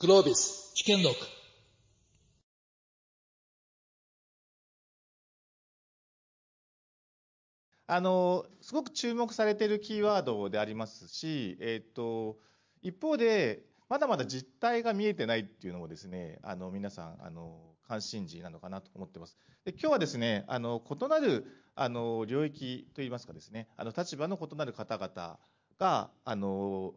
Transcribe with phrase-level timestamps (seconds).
[0.00, 1.16] グロービス危険録
[7.88, 12.36] あのすごく注目されているキーワードでありますし、えっと
[12.80, 17.58] 一方でまだまだ実態が見えてないっていうのもですねあの皆さんあの
[17.88, 19.36] 関心事なのかなと思ってます。
[19.64, 21.44] で今日はですねあの異なる
[21.74, 25.38] あの領域といいますかですねあの立場の異なる方々
[25.80, 26.94] があの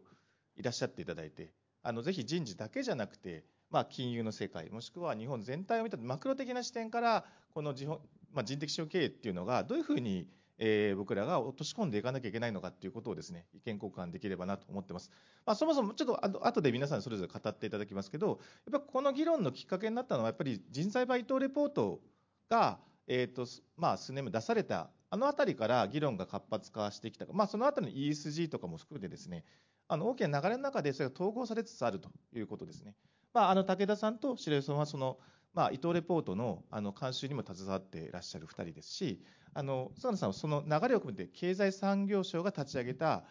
[0.56, 1.50] いらっしゃっていただいて
[1.82, 7.88] あのぜひ人事だけじゃなくてまあ、金融の世界もしくは日本全体を見たマクロ的な視点からこの人,、
[8.30, 10.28] まあ、人的資本経営っていうのがどういうふうに
[10.64, 15.10] えー、僕らが落とし込んでいかなきゃいけないのかっていうことをですね、意見交換できればなと思ってます。
[15.44, 18.38] まあ、そもそもちょっとあ後で皆さんそれぞれ語っていただきますけど、
[18.70, 22.00] やっぱこの議論のきっかけになったのは、やっぱり人材配当レポート
[22.48, 22.78] が、
[23.08, 23.44] えーと
[23.76, 29.44] まあ、数年前出された、あのあたりから議論が活発化してきた、まあ、そのあたりの ESG とかも含めてですね、
[29.92, 32.94] あの大きな流れの中でそれが統合されつつあるということですね。
[33.34, 35.18] まあ、あの武田さんと白井さんはその、
[35.52, 43.24] まあ、伊藤レポートのあの監修にも携わっていらっしゃる2人ですし、あの菅野さんはその流れを含めて経済産業省が立ち上げた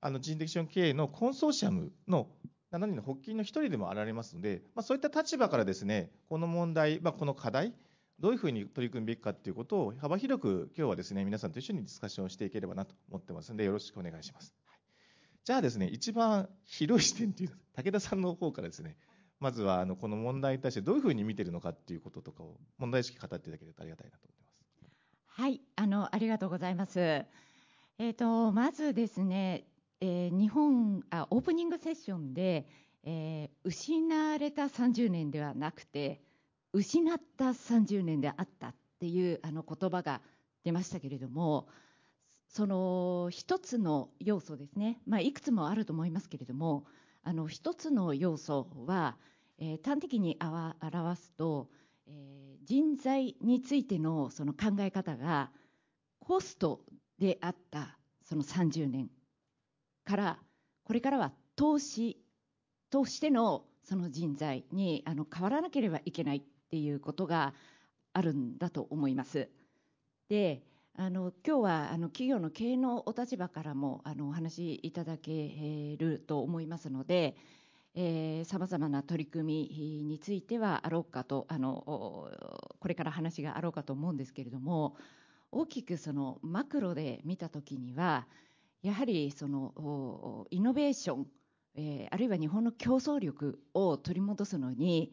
[0.00, 2.26] あの人的資本経営のコンソーシアムの
[2.72, 7.72] 7人の発起人の1人でもあられますので、まあ、そういった立場からですねこの問題、まあ、この課題
[8.18, 14.52] どういうふうに取り組むべきかということを幅広く今日はですね皆さんと一緒にディスカッションをしていければなと思ってますのでよろしくお願いします。
[15.50, 18.96] じゃあですね一番広い視点という 武田さんの方からですね
[19.40, 24.60] まずはあのこの問題に対してどういうふうに見てるのかっていうこととかを問題意識語っていただけるとありがたいなと思います。
[25.26, 27.00] はい、あのありがとうございます。
[27.00, 29.66] えっ、ー、とまずですね、
[30.00, 32.68] えー、日本あオープニングセッションで、
[33.02, 36.22] えー、失われた30年ではなくて
[36.72, 40.20] 失った30年であったっていうあの言葉が
[40.62, 41.66] 出ましたけれども、
[42.50, 46.84] その一つの要素ですね、まあ、いくつもあると思いますけれども、
[47.22, 49.16] あの一つの要素は、
[49.58, 51.68] えー、端的に表すと、
[52.08, 55.50] えー、人材についてのその考え方が
[56.18, 56.80] コスト
[57.18, 59.10] であったその30年
[60.04, 60.38] から
[60.84, 62.18] これからは投資
[62.90, 67.54] としてのその人材にあの変わらなければいけないっていうことが
[68.12, 69.48] あるんだと思います。
[70.28, 70.62] で
[70.96, 77.36] あの今日はあの企業の経営のお立場からもあのお話しいただけると思いますので、
[78.44, 82.28] さまざまな取り組みについてはあろうかとあの
[82.78, 84.96] これから話があろうかと思うんですけれども
[85.50, 88.26] 大きくそのマクロで見た時には
[88.82, 91.26] やはりそのイノベーション、
[91.76, 95.12] えー、あるいは日本の競争力を取り戻すのに、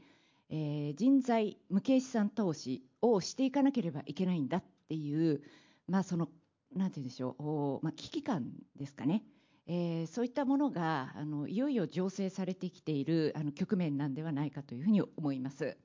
[0.50, 5.42] えー、人材無形資産投資をしていかなければいけないんだっていう、
[5.88, 6.30] まあ、その
[6.76, 9.24] なんて言うんでしょう、まあ、危機感ですかね。
[9.70, 15.78] えー、そういったものがあのいよいよ醸成されてきているあの局面なんではないかというふうに思います。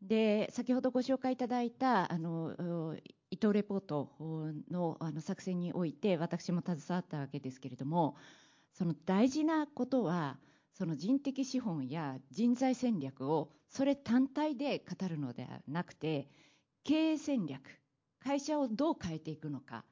[0.00, 2.96] で先ほどご紹介いただいたあの
[3.30, 4.10] 伊藤レポート
[4.70, 8.16] のあの作成において私も携わったわけですけれども
[8.72, 10.38] その大事なことは
[10.72, 16.28] その人的資本や人材戦略をそれ単体で語るのではなくて
[16.84, 17.62] 経営戦略
[18.24, 19.84] 会社をどう変えていくのか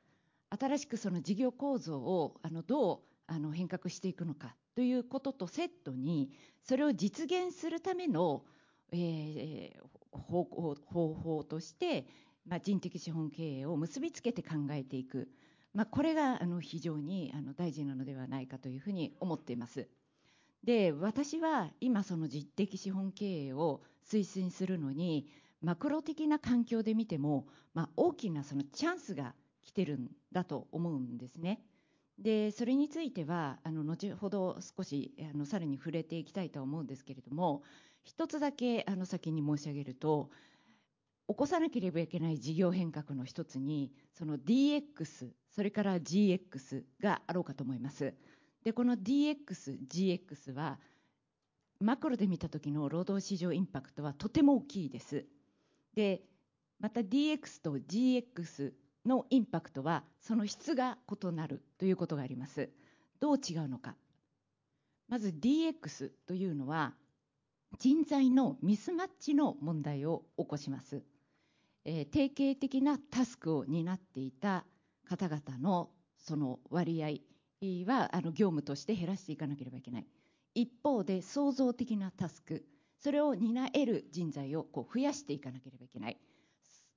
[0.58, 6.30] 新しくその事業構造をあのどうあの変革していくのかということとセットに
[6.62, 8.42] それを実現するための、
[8.90, 12.06] えー、方法方法として、
[12.46, 15.28] まあ、人的資本経営を結びつけて考えていく、
[15.74, 19.88] まあ、これがあの非常にあの大事なのではないかというふうに思っています。
[20.64, 25.26] で私は今その実的資本経営を推進するのに
[25.62, 31.62] マクロ的な環境で見ても、まあ、大きなそのチャンスが来てるんだと思うんですね。
[32.18, 37.62] でそれについてはあの後ほど少しあのさらに触れていきたいと思うんですけれども
[38.04, 40.30] 一つだけあの先に申し上げると
[41.28, 48.14] 起こさなければいけない事業変革の一つにその DX それから GX があろうかと思います。
[48.64, 50.78] でこの DX、GX は
[51.80, 55.24] マクロで見た時の労働市場インパクトはとても大きいです。
[55.94, 56.22] で
[56.80, 58.72] また DX と GX
[59.06, 62.70] のインパクトはその質が異なるということがあります。
[63.20, 63.94] どう違うのか。
[65.08, 66.94] まず DX というのは
[67.78, 71.02] 人材のミスマッチの問題を起こします。
[71.84, 74.64] えー、定型的なタスクを担っていた
[75.04, 77.08] 方々のその割合
[77.86, 80.06] はあの業務として減らしていかなければいけない。
[80.54, 82.64] 一方で創造的なタスク、
[83.02, 86.18] それを担える人材をこう増やしていかなければいけない。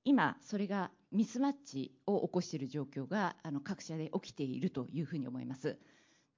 [0.04, 5.76] 今それがミスマッチを起こしている状況があの各社で起きているというふうに思います。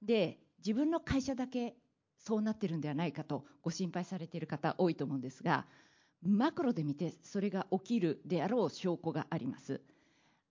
[0.01, 1.75] で自分の会社だけ
[2.17, 5.65] そうなってるんではないかとご心配されている方多いと思うんですが
[6.21, 9.81] マクロで見てそれが起きるであろう証拠があります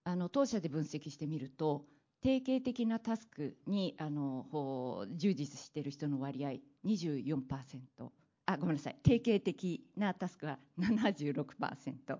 [0.05, 1.85] あの当社で分析してみると
[2.23, 6.53] 定型的なタスクにあの従事している人の割合
[6.87, 8.09] 24%
[8.51, 12.19] あごめんなさい定型的なタスクは76%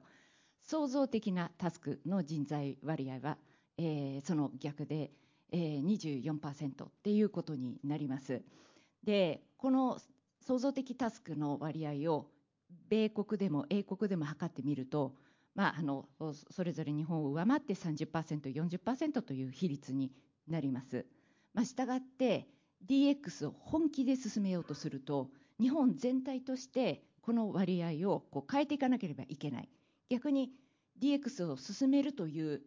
[0.63, 3.39] 創造的なタスクの人材割合は、
[3.79, 5.11] えー、その逆で、
[5.51, 8.43] えー、24%っていうことになります。
[9.03, 9.99] でこの
[10.43, 12.27] 創造的タスクの割合を
[12.91, 15.15] 米国でも英国でも測ってみると、
[15.55, 16.11] まあ、あの
[16.51, 20.13] それぞれ日本を上回って 30%40% という比率に
[20.47, 21.07] なります。
[21.55, 22.49] まあ、したがって
[22.87, 25.31] DX を本気で進めようとすると
[25.61, 29.69] 日本全体としてこの割合をこう変えていかなければいけない
[30.09, 30.51] 逆に
[31.01, 32.63] DX を進めるという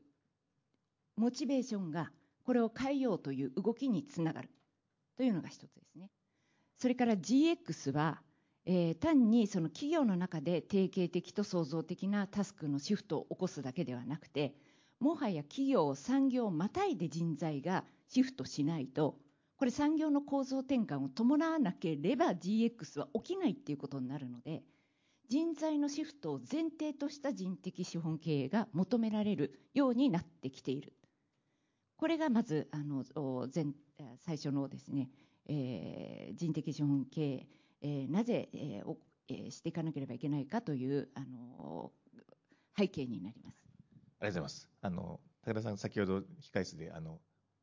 [1.18, 2.12] モチベーションが
[2.44, 4.50] これを変えようという動きにつながる
[5.18, 6.10] というのが一つですね。
[6.78, 8.22] それから GX は、
[8.66, 14.56] えー、単にその企業の中で定型的と創造的なタスクのシフトを起こすだけではなくて
[15.00, 19.18] もはや企業産業をまたいで人材がシフトしないと
[19.62, 24.64] これ産業の構造転換を伴わなければ GX は起きないっていうことになるので
[25.30, 30.94] 人材のシフトを前提とした人的資本経営が求められるようになってきている
[31.96, 33.06] これがまずあの
[33.54, 33.68] 前
[34.18, 35.12] 最初のですね
[35.48, 37.48] えー、人的資本経営、
[37.82, 38.96] えー、なぜ、えー
[39.28, 41.92] えー、していかなければいけないかという、あの
[42.78, 43.58] 背景になります。
[44.20, 44.70] ありがとうございます。
[44.82, 47.20] あの高田さん先ほど控室であの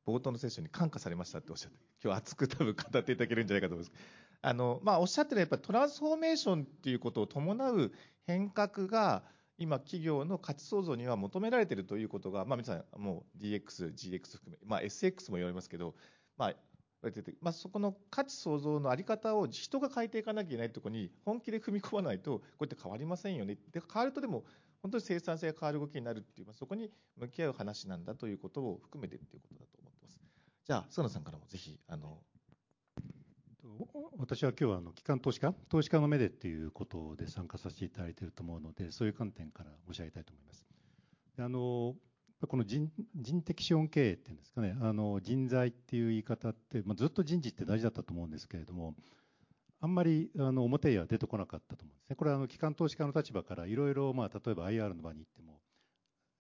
[0.08, 3.99] 冒頭のセッションに感化されましたっておっしゃって、今日熱く多分語っていただけるんじゃないかと思います。
[4.40, 7.93] あのまあおっしゃってるやっぱトランスフォーメーションっていうことを伴う
[8.26, 9.22] 変革が
[9.58, 15.96] 今企業の価値創造には求められているということが、まあ、皆さんもう DX、GX 含め、まあ、SX も言われますけど、
[16.37, 16.55] まあ、
[17.02, 24.44] れてて、まあ、そこの価値創造の在り方を人が変えていかなきゃいけないところに本気で踏み込まないとこうやって変わりませんよねで変わるとでも
[24.82, 29.97] 本当に生産性が変わる動きになるっていう、まあ、そこに向き合う話なんだということを含めてっていうことだと思ってます。
[30.69, 32.19] じゃあ菅野さんからもぜひあの
[34.19, 40.67] 私は今日はあの機関投資家投資家の目でっていうことで参加させていただいていると思うのでそういう観点から申し上げたいと思います。
[41.38, 41.94] あの
[42.47, 48.94] この人人的資本経営っていうんですかね、あの人材っていう言い方って、まあ、ずっと人事って大事だったと思うんですけれども、
[49.81, 52.17] あんまりあの表へは出てこなかったと思うんですね。
[52.17, 55.57] これはあの機関投資家の立場からいろいろ、まあ、例えば IR の場に行っても、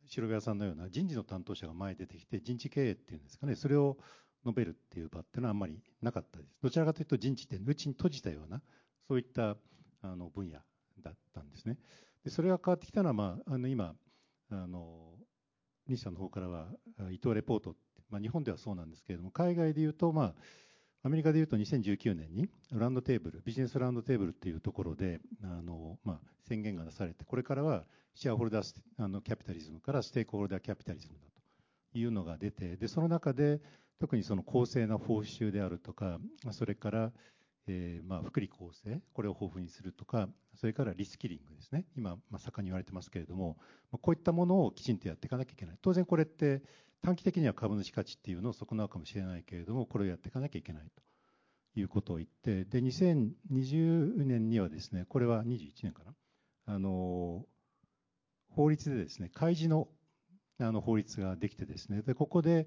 [0.08, 3.96] 白部屋さんのような人事の担当者が前に出てきて、人事経営っていうんですかね、それを
[4.44, 6.56] 述べるっていう場っていうのはあんまりなかったです。
[6.62, 8.62] どちらかというと人事って内に閉じたような、
[9.06, 9.56] そういった
[10.02, 10.58] あの分野
[11.02, 11.78] だったんですね。
[12.24, 13.94] でそれが変わってきたのは、まあ、あの今
[14.50, 15.14] あの
[15.86, 16.68] 西さんの方からは
[17.10, 17.74] 伊藤レポート、
[18.10, 20.34] まあ、日本ではそうなんですけれども海外でいうと、まあ、
[21.02, 26.18] アメリカでいうと2019年にランドテーブルビジネスランドテーブルっていうところであの、まあ、
[26.48, 27.84] 宣言が出されてこれからは
[28.14, 31.20] シェアホルダーあのキャピタリズムからステークホルダーキャピタリズムだ
[31.92, 33.60] というのが出てでその中で
[34.00, 36.18] 特にその公正な報酬であるとか
[36.50, 37.12] それから
[37.68, 43.58] えー、まあ福利厚生、これを豊富にするとか、それからリスキリングですね、今、まあ、盛んに言われてますけれども、
[44.00, 46.62] こういったものをきちんとやっていかなきゃいけない、当然これって、
[47.02, 50.82] 短期的には株主価値っていうのを損なうかもしれないけれども、これをやっていかなきゃいけない
[51.74, 56.14] ということを言って、で2020年にはですね、これは21年かな、
[56.66, 57.44] あの
[58.50, 59.88] 法律でですね、開示の
[60.60, 62.66] あの法律ができてですね、でここで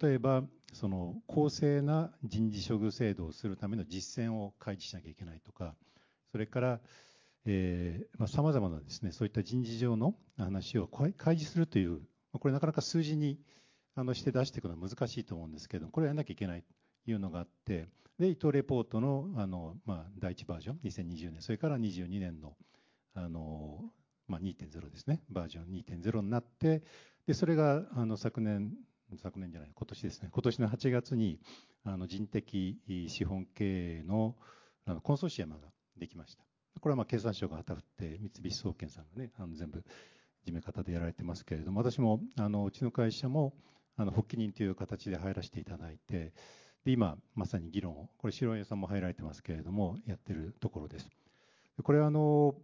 [0.00, 5.74] 例えばその公正な人事処遇制度をするための実践を開示しなきゃいけないとか、
[6.30, 6.80] それから、
[7.44, 12.00] えーまあ、様々なですね、そういった人事上の話を開示するという、
[12.32, 13.40] これなかなか数字に
[13.94, 16.62] あのして出していくのは難しいと思うんですけど、これやらなきゃいけない
[17.04, 22.56] というのがあって、で、伊藤レポートのあの、まあ、第1バージョン、2020年、それから22年の
[23.14, 23.90] あの、
[24.28, 26.82] まあ、2.0ですね、バージョン2.0になって、
[27.26, 28.72] でそれがあの昨年
[29.16, 30.28] 昨年じゃない今年ですね。
[30.32, 31.38] 今年の8月に
[31.84, 34.36] あの人的資本経営の
[34.84, 36.44] あのコンソーシアムができました。
[36.80, 39.82] これはまあ経産省が旗振って三菱総研さんがねあの全部
[40.44, 43.54] 事務方でやられてますけれども私もあのうちの会社も
[43.96, 46.32] あの発起人という形で入らせていただいて
[46.84, 51.08] で今まさに議論をこれ白井さんも入られてますけれどもやってるところです
[51.82, 52.54] これはあの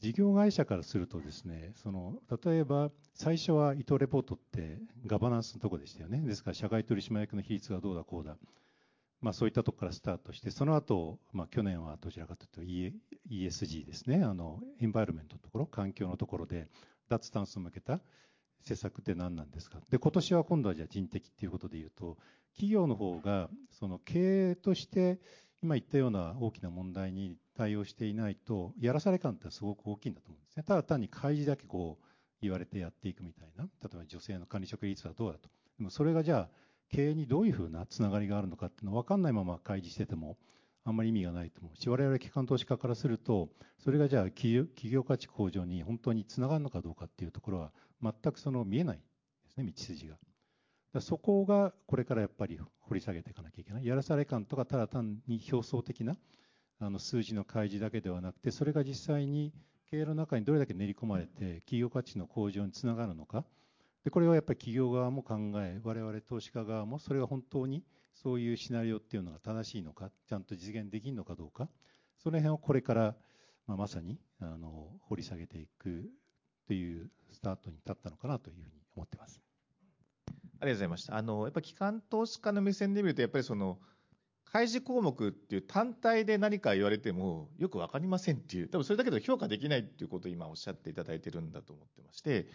[0.00, 2.14] 事業会社からするとですね、その
[2.44, 6.20] 例えば最初は伊藤レポートってガバナンスのとこでしたよね。
[6.20, 8.36] ですから社外取締役の比率がどうだこうだ。
[9.20, 14.22] まあそういったとこからスタートして、その後、まあ去年はどちらかというと ESG ですね。
[14.24, 16.68] あの、エンバイロメントのところ、環境のところで
[17.10, 18.00] 脱炭素を向けた
[18.62, 19.80] 施策って何なんですか？
[19.90, 22.16] で、今年は今度はじゃあ人的っていうことで言うと、
[22.52, 25.18] 企業の方がその経営として
[25.62, 30.62] 今言ったような大きな問題に対応していないと、やらされ感ってすごく大きいんだと思うんですね。
[30.62, 32.04] ただ単に開示だけこう
[32.42, 35.48] 言われてやっていくみたいな、例えば女性の管理職率はどうだと。
[35.78, 36.48] でもそれがじゃあ、
[36.90, 40.36] 経営にどういうふうなつながりがあるのかっていうの分かんないまま開示してても、
[40.84, 47.72] あんまり意味がないと思うし、我々機関投資家からすると、それがじゃあ企業価値向上に本当につながるのかどうかっていうところは、
[48.02, 49.02] 全くその見えないで
[49.50, 50.16] すね、道筋が。
[50.92, 53.86] だそこがこれからやっぱり掘り下げていかなきゃいけない。
[53.86, 56.16] やらされ感とかただ単に表層的な
[56.80, 59.52] あの数字の開示だけではなくて、それが実際に
[59.90, 63.44] 経営の中にどれだけ練り込まれて企業価値の向上につながるのか。
[64.02, 67.84] で、これはやっぱり企業側も考え、我々投資家側もそれが本当に
[68.22, 71.68] そういうシナリオっていうのが正しいのか、ちゃんと実現できるのかどうか、
[72.18, 73.16] その辺をこれから、
[73.66, 76.10] まあ、まさにあの掘り下げていく
[76.66, 79.40] というスタートに立ったのかなというふうに思ってます。
[80.28, 81.16] ありがとうございました。
[81.16, 83.78] あの、やっぱ機関投資家の目線で見ると、やっぱりその、
[84.44, 92.48] 開示項目っていう単体で何か言われてもよく分かりませんっていう、多分それだけで評価できないっていうことを今おっしゃっていただいてるんだと思ってまして、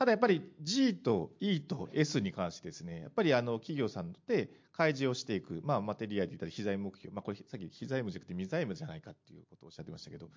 [0.00, 10.30] ただやっぱり G と E と S に関してですね、やっぱりあの企業さんで開示をしていく、まあマテリアで言ったり、非財務目標、まあこれさっき非財務じゃなくて未財務じゃないかっていうことをおっしゃってましたけど、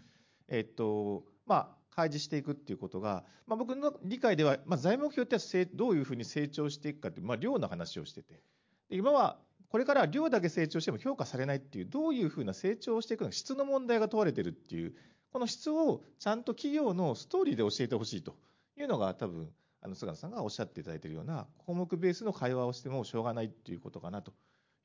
[0.50, 8.41] えっと、まあ開示していくっていうことが、まあ、僕の理解では、まあ、財務目標ってどういうふうに成長していくかっていう、まあ、量の話をしてて、
[8.89, 9.38] で今は
[9.70, 14.93] これから量だけ成長しても評価されないっていう、どういうふうな成長をしていくのか、質の問題が問われてるっていう、
[15.32, 18.36] この質をちゃんと企業のストーリーで教えてほしいと。
[18.77, 19.50] いうのが、多分
[19.82, 24.34] あの菅野さんがおっしゃっていただいているような、項目ベースの会話をしてもしょうがないっていうことかなと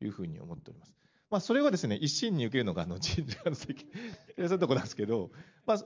[0.02, 0.94] いうふうに思っております。
[1.30, 3.92] まあ、それはですね、一心に受けるのが、あの、人事の責任、
[4.36, 5.30] そういうところなんですけど、
[5.66, 5.76] まあ、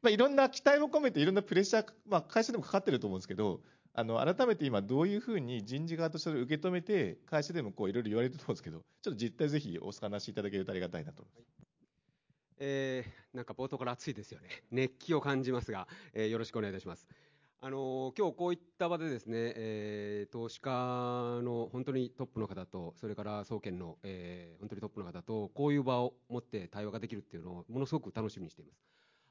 [0.00, 3.60] まあ、いろんな期待も込めていろんなプレッシャー、まあ、会社でもかかってると思うんですけど、
[3.92, 11.74] あの、改めて今どういうふうに人事側として受け止めて、会社でもこういろいろ言われてると思うんですけど、ちょっと実態ぜひお話しいただけるとありがたいなと思います。
[12.58, 14.48] えー、なんか冒頭から熱いですよね。
[14.70, 17.06] 熱気を感じますが、えー、よろしくお願いいたします。
[17.66, 20.70] あの今日こういった場でですね、えー、投資家
[21.42, 28.84] の本当にトップの方と、それから総研の、えー、本当にトップの方と、こういう場を持って対話ができるっていうのを、ものすごく楽しみにしています。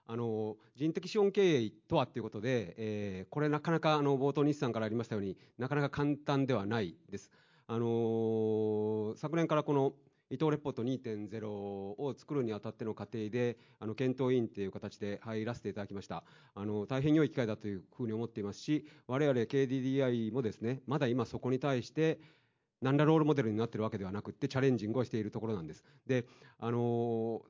[0.08, 7.30] あの人的資本経営とはということで、えー、これなかなかあの冒頭日産からありましたようになかなか簡単ではないです。
[7.68, 9.94] あの昨年からこの
[10.30, 16.24] 伊藤レポート2.0を作るにあたっての過程であの検討委員という形で入らせていただきました
[16.56, 22.20] あの大変良い機会だというふうに思っていますし我々 KDDI もですねまだ今そこに対して
[22.82, 26.26] 何らロールモデルになっているわけではなくてチャレンジングをしているところなんですで
[26.60, 27.42] あの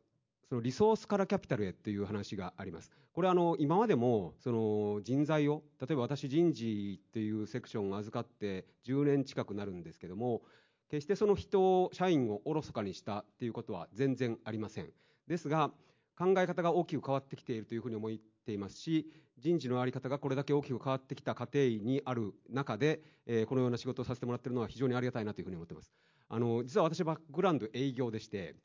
[0.54, 2.92] そのリソースからキャピタルへという話があります。
[3.14, 10.44] これはあの今までもその人材を例えば私人事っていうセクションを預かって10年近くなるんですけども
[10.90, 14.90] 決してその人を社員をおろそかにしたっていうことは全然ありません。
[15.28, 15.72] ですが
[16.18, 18.12] 考え方が大きく変わってきているというふうに思っ
[18.46, 19.08] ていますし
[19.40, 25.92] 人事の在り方がこれだけ大きく変わってきた過程にある中で、えー、このような仕事をさせてもらっているのは非常にありがたいなというふうに思っています。
[26.30, 28.56] あの実は私バックグラウンド営業でして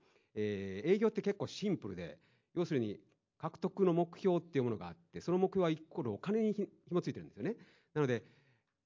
[0.41, 2.17] えー、営業って結構シンプルで
[2.55, 3.01] 要するに
[3.39, 6.55] 獲得の目標っていうものがあってその目標はイコールお金に
[6.89, 7.57] 紐ついてるんですよね
[7.93, 8.23] なので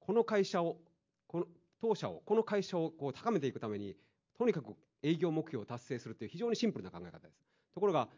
[0.01, 0.79] この会社を
[1.27, 1.47] この
[1.83, 3.97] 当社をこの会社をこう高めていくために
[4.39, 7.43] とにかく営業目標を達成するという非常にシンプルな考え方です。
[7.75, 8.09] ところが、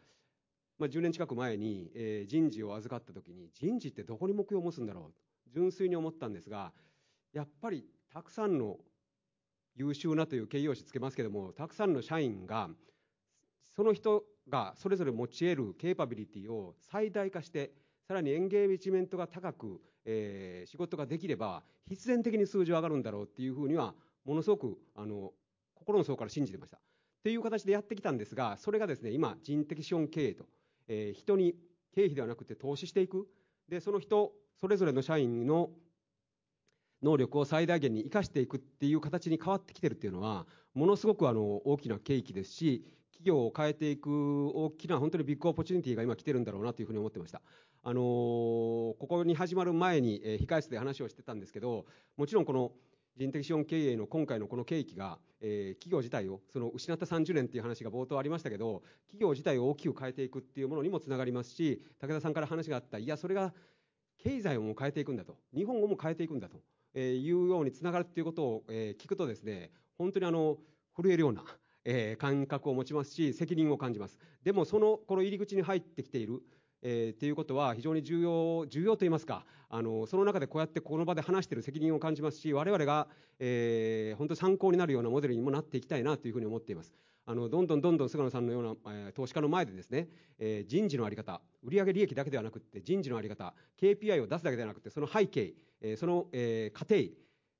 [0.77, 5.19] まあ、10年近く前に、えー、人事を預かった時に人事ってどこに目標を持つんだろうと
[5.51, 6.73] 純粋に思ったんですが
[7.33, 8.77] やっぱりたくさんの
[9.75, 12.69] 優秀なという形容詞つけますけどもたくさんの社員が
[13.75, 17.71] その人がそれぞれ持ち得るケーパビリティを最大化して
[18.07, 23.93] さらにエンゲージメントが高く、えー、仕事ができれば必然的に数字は上がるんだろうっていうふうには
[24.23, 25.33] ものすごくあの
[25.73, 26.77] 心の底から信じてました。
[26.77, 26.79] っ
[27.23, 30.45] ていう形でやってきたんですがそれがですね今人的資本経営と、
[30.87, 31.55] えー、人に
[31.93, 33.27] 経費ではなくて投資していく
[33.67, 35.71] でその人それぞれの社員の
[37.01, 40.45] 能力を最大限に生かしていくっていう形に変わってきてるっていうのは
[40.75, 47.41] ものすごくあの大きな契機ですし企業を変えていく大きな本当に big opportunity が今来てるんだろうなというふうに思ってました。
[47.87, 51.85] あのー、ここに始まる前に、えー、控室で話をしてたんですけど、
[52.17, 52.71] もちろんこの
[53.15, 63.53] 人的資本経営の今回のこの契機が、えー、企業自体を、その失った30年っていう話が冒頭ありましたけど、企業自体を大きく変えていくっていうものにもつながりますし、武田さんから話があった、いや、それが
[64.17, 66.57] 経済をも変えていくんだと、日本をも変えていくんだと
[66.95, 70.57] えいうようにつながるっていうことを、えー、聞くとですね、本当にあの、
[70.97, 71.43] 震えるような、
[71.83, 74.17] え、感覚を持ちますし、責任を感じます。
[74.43, 76.41] でも、その、この入り口に入ってきている、
[76.87, 83.07] えー、っていうことは非常に重要、重要と言いますか、あの、その中でこうやってこの場で話している責任を感じますし、我々が、
[83.39, 86.93] えー、本当参考になるようなモデルにもなっていきたいなというふうに思っています。
[87.27, 97.09] あのどんどんどんどん菅野さんのような、えー投資家の前でですね、えー人事の在り方、売上利益だけではなくて人事の在り方、KPI を出すだけではなくてその背景、えーその、えー過程、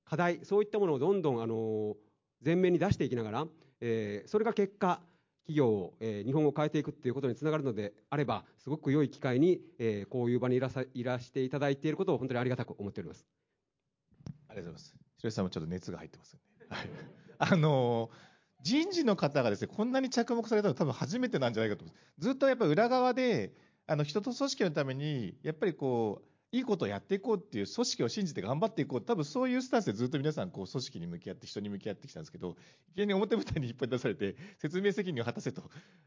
[0.05, 1.95] 課題、そういったものをどんどんあの
[2.45, 3.47] 前面に出していきながら、
[3.81, 5.01] えーそれが結果
[5.45, 13.25] 企業を、えー日本を変えていくっていうことにつながるのであればすごく良い機会に、えーこういう場にいらさいらしていただいていることを本当にありがたく思っております。
[14.49, 14.95] ありがとうございます。
[15.17, 16.65] 白井さんもちょっと熱が入ってますよね。
[16.69, 16.89] はい。
[17.37, 18.09] あの
[18.61, 22.05] 人事の方がですね、こんなに着目されたの多分初めてなんじゃないかと思います。
[22.17, 23.53] ずっとやっぱり裏側で、
[23.85, 29.01] あの人と組織のために、やっぱりこう、いいことをやっていこうっていう組織を信じて頑張っていこう。
[29.01, 32.55] 多分そういうスタンスでずっと皆さんこう組織に向き合って人に向き合ってきたんですけど、
[32.91, 35.63] いきなり表舞台に引っ張り出されて説明責任を果たせと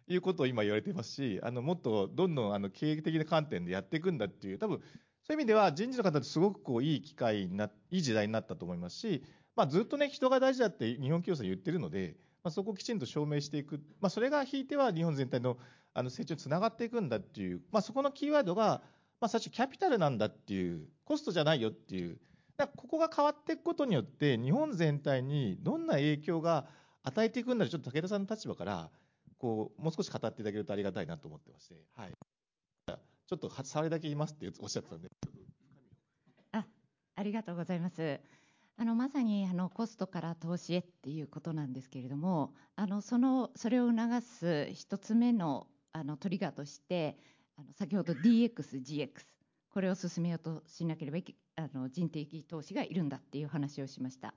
[0.08, 4.84] いうことを今言われてますし、あのもっとどんどんあの経営的な観点でやっていくんだっていう、多分そ
[5.30, 9.22] ういう意味では人事の方ってすごくこういい機会にな、いい時代になったと思いますし、
[9.54, 15.58] まあ、ずっとね、人が大事だって日本企業さん言ってるので、まあ、そこをきちんと証明していく、まあ、それがひいては日本全体の
[15.94, 18.82] あの成長につながっていくんだっていう、まあ、そこのキーワードが、
[19.20, 22.18] まあ、最初キャピタルなんだっていう、コストじゃないよっていう、
[22.56, 26.66] だからここが変わっていくことによって、日本全体にどんな影響が
[27.02, 28.90] 与えていくんだろう、ちょっと武田さんの立場から、
[29.38, 32.12] こう、もう少し語っていただけるとありがたいなと思ってまして、はい。
[33.28, 35.10] ちょっと触りだけ言いますっておっしゃってたんで。
[36.52, 36.64] あ
[37.14, 38.20] ありがとうございます。
[38.78, 47.18] あのまさにあのコストから投資へっていうことなんですけれども、あのそのそれを促す一つ目のあのトリガーとして、
[47.74, 49.10] 先ほど DX、GX
[49.70, 54.34] これを進めようとしなければいけあの人的投資がいるんだっていう話をしました。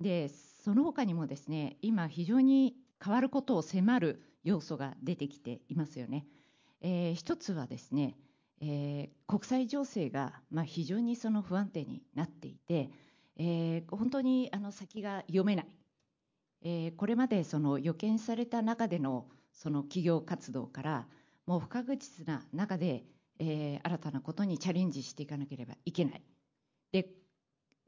[0.00, 0.28] で、
[0.64, 6.26] その他にもですね、今非常に変わることを迫る要素が出てきていますよね。
[6.80, 8.16] えー一つはですね、
[8.60, 12.90] えー国際情勢が、まあ、非常にその不安定になっていて、
[13.36, 15.66] えー本当にあの先が読めない、
[16.62, 21.06] えーこれまでその予見された中でのその企業活動から
[21.46, 23.04] もう不確実な中で、
[23.38, 26.22] えー新たなことにチャレンジしていかなければいけない
[26.92, 27.08] で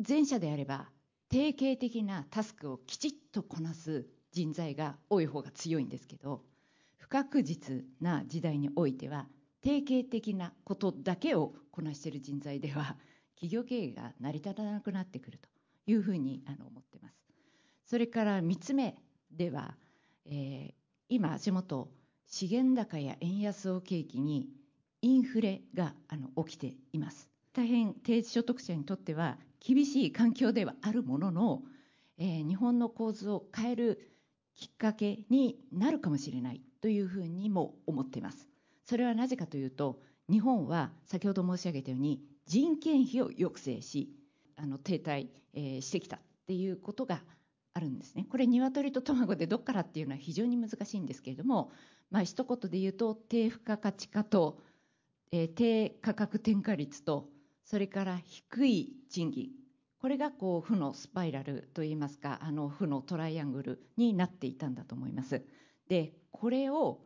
[0.07, 0.91] 前者であれば
[1.29, 6.43] 定型的なタスクをきちっとこなす人材が多い方が強いんですけど
[6.99, 9.27] 不確実な時代においては
[9.63, 12.97] 定型的なことだけをこなしている人材では
[13.35, 15.49] 企業経営が成り立たなくなってくると
[15.87, 17.15] いうふうにあの思ってます。
[17.85, 18.97] それから3つ目
[19.31, 19.75] では、
[20.27, 20.75] えー
[21.11, 21.89] 今足元
[22.29, 24.49] 資源高や円安を契機に
[25.01, 27.29] インフレがあの起きています。
[27.55, 31.63] 大変低所得者にとっては厳しい環境ではあるものの、
[32.19, 34.13] えー日本の構図を変える
[34.55, 38.47] きっかけになるかもしれないというふうにも思っています。
[38.85, 44.13] それはなぜかというと日本は先ほど申し上げたように人件費を抑制し
[44.57, 47.23] あの停滞、えーしてきたっていうことが
[47.75, 48.27] あるんですね。
[48.29, 51.71] これ鶏と卵でどっからっていうのは非常に難しいんですけれども、
[52.11, 54.61] まあ一言で言うと低付加価値化と、
[55.33, 57.29] えー低価格転嫁率と
[57.65, 59.51] それから低い賃金
[60.01, 65.43] これがこう負のスパイラルといいますかあの負のトライアングルになっていたんだと思います。
[65.89, 67.01] でこれを、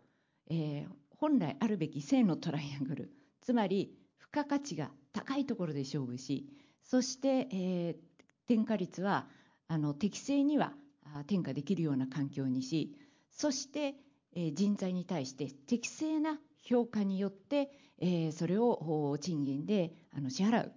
[0.49, 6.49] えー本来あるべき正のトライアングルつまり付加価値が高いところで勝負し
[6.83, 7.97] そして、えー
[8.45, 9.29] 転嫁率は
[9.73, 12.95] あの適正にはあ転嫁できるような環境にし
[13.31, 13.95] そして、
[14.35, 20.73] え人材に対して適正な評価によって、えそれを賃金であの支払う、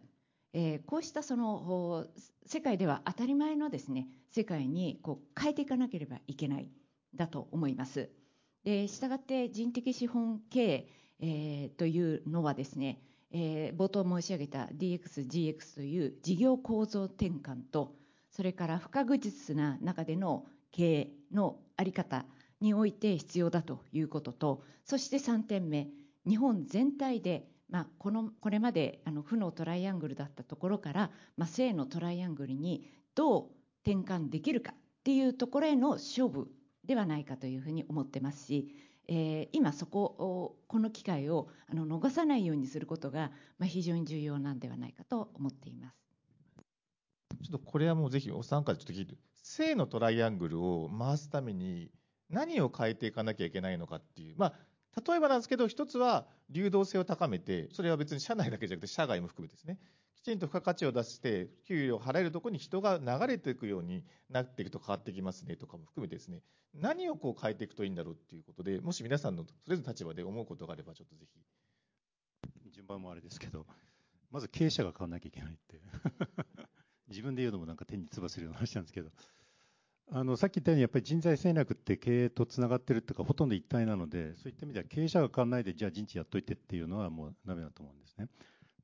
[0.53, 2.07] えこうしたその
[2.45, 6.69] 世界では当たり前のですね世界にこう変えていかなければいけない
[7.13, 8.09] だと思います。
[8.63, 10.87] でしたがって人的資本経
[11.19, 17.93] 営というのはですね、え冒頭申し上げた DX、GX という事業構造転換と
[18.35, 22.25] それから不確実な中での経営の在り方
[22.59, 25.87] において必要だということとそして3点目
[26.27, 32.83] 日本全体で、ま、このこれまであの負のトライアングルだったところから、ま、正のトライアングルに
[33.15, 33.49] どう
[33.89, 36.49] 転換できるかっていうところへの勝負
[36.83, 38.75] ではないかというふうに思ってますし、
[39.07, 46.04] えー今そこをこの機会をあの逃さないようにすることが、ま、非常に重要なんではないかと思っています。
[47.45, 51.91] ちょっとこれはもうぜひお三方でちょっと聞いて、正のトライアングルを回すために
[52.27, 54.53] 何を変えていかなきゃいけないのかっていう、まあ、
[55.07, 59.77] 例えばなんですけど、一つは流動性を高めて、それは別に社内だけじゃなくて社外も含めてですね、
[60.15, 66.41] きちんと付加価値を出して、給料を払えるところに人が流れていくようになっていくと変わってきますねとかも含めてですね、
[66.73, 71.39] 何をこう変えていくといいんだろうっていうことで、もし皆さんのそれぞれの立場で思うことがあれば、ちょっとぜひ。
[72.71, 73.67] 順番もあれですけど、
[74.31, 75.79] まず経営者が変わらなきゃいけないって、
[77.09, 79.09] 自分で言うのもなんか手につばするような話なんですけど、
[80.11, 88.27] あのさっき言ったように、やっぱり人材戦略って経営とつながってるっていうか、ほとんど一体なので、そういった意味では経営者が変わらないで、じゃあ人事やっといてっていうのはもうダメだと思うんですね。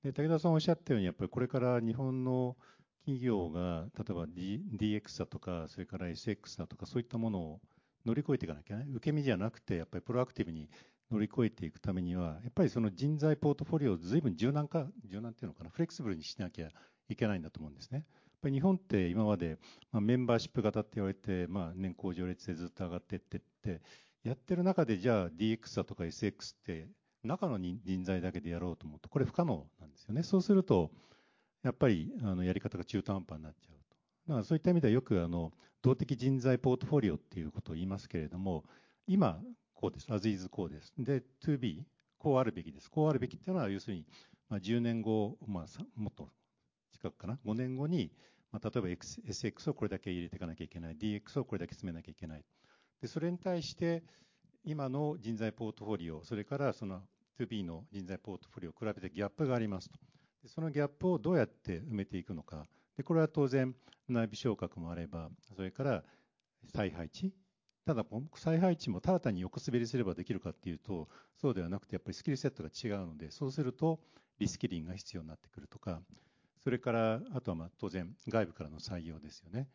[0.04, 2.58] で、武田さんおっしゃったように、やっぱりこれから日本の
[3.02, 7.62] 企業が、例えば、D、DX だとか、それから SX だとか、そういったものを
[8.06, 10.70] 乗り越えていかなきゃね、受け身じゃなくて、やっぱりプロアクティブに
[11.12, 16.70] 乗り越えていくためには、やっぱりその人材ポートフォリオをずいぶん柔軟化、柔軟っていうのかな、フレキシブルにしなきゃ
[17.14, 18.06] いけないんだと思うんですね。
[18.44, 19.60] 日本って今まで、
[19.92, 23.82] まあ、メンバーシップ型って言われて、まあ、年功序列でずっと上がっていってって、
[24.24, 26.88] やってる中でじゃあ DX だとか SX って
[27.24, 30.24] 中の人材だけでやろうと思うと、これ不可能なんですよね。
[30.24, 30.92] そうすると、
[31.64, 33.96] やっぱりあのやり方が中途半端になっちゃうと。
[34.28, 35.52] だからそういった意味ではよくあの
[35.84, 38.64] 動的人材ポートフォリオっていうことを言いますけれども、
[39.06, 39.40] 今
[39.76, 40.12] こうです。
[40.12, 40.94] as is こうです。
[40.98, 41.86] で、to be
[42.18, 42.90] こうあるべきです。
[42.90, 44.06] こうあるべきっていうのは要するに、
[44.50, 46.30] まあ、10年後、まあ、もっと
[47.02, 48.12] 近くかな、5年後に
[48.52, 52.44] まあ、例えば SX をこれだけ入れていかなきゃいけない、DX をこれだけ進めなきゃいけない。
[53.02, 54.04] で、それに対して、
[54.64, 57.02] 今の人材ポートフォリオ、それからその
[57.40, 59.98] 2B の人材ポートフォリオを比べてギャップがありますと。
[60.44, 62.68] でそのギャップをどうやって埋めていくのか。
[62.98, 63.74] で、これは当然、
[64.10, 66.04] 内部昇格もあれば、それから
[66.74, 67.34] 再配置。
[67.86, 74.00] ただ、再配置もただ単に横滑りすればできるかっていうと、そうではなくて、やっぱりスキルセットが違うので、そうすると
[74.40, 76.02] リスキリングが必要になってくるとか、
[76.64, 79.68] それから、あとはまあ当然、外部からの採用ですよね。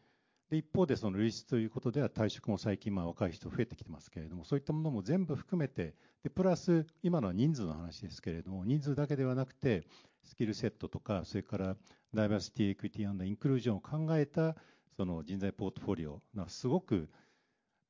[0.50, 9.84] で、一方でその類似ということでは退職も最近若い人増えてきてますけれども、そういったものも全部含めて、で、プラス、今のは人数の話ですけれども、人数だけではなくて、
[10.22, 11.76] スキルセットとか、それから
[12.14, 14.56] ダイバーシティ、エクイティ、インクルージョンを考えた、
[14.96, 17.08] その人材ポートフォリオがすごく、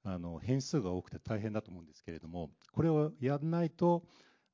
[0.03, 4.05] あの、変数が多くて大変だと思うんですけれども、これをやらないと、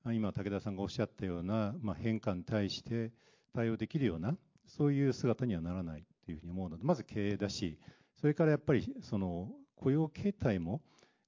[0.07, 3.13] 今、武田さんがおっしゃったような、まあ、変化に対して、
[3.53, 4.37] 対応できるような、
[4.67, 7.79] そういう姿にはならないというふうに思うので、まず経営だし、
[8.21, 10.81] それからやっぱりその雇用形態も、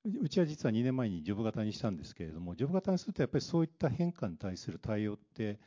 [0.04, 5.58] うちは実は2年前にジョブ型にしたんですけれども、ジョブ型にするとやっぱりそういった変化に対する対応って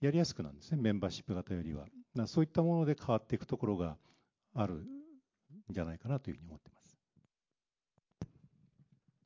[0.00, 1.86] やりやすくなるんですね、メンバーシップ型よりは。
[2.26, 3.96] そういったもので変わっていくところが
[4.54, 4.86] あるん
[5.70, 6.98] じゃないかなというふうに思ってます。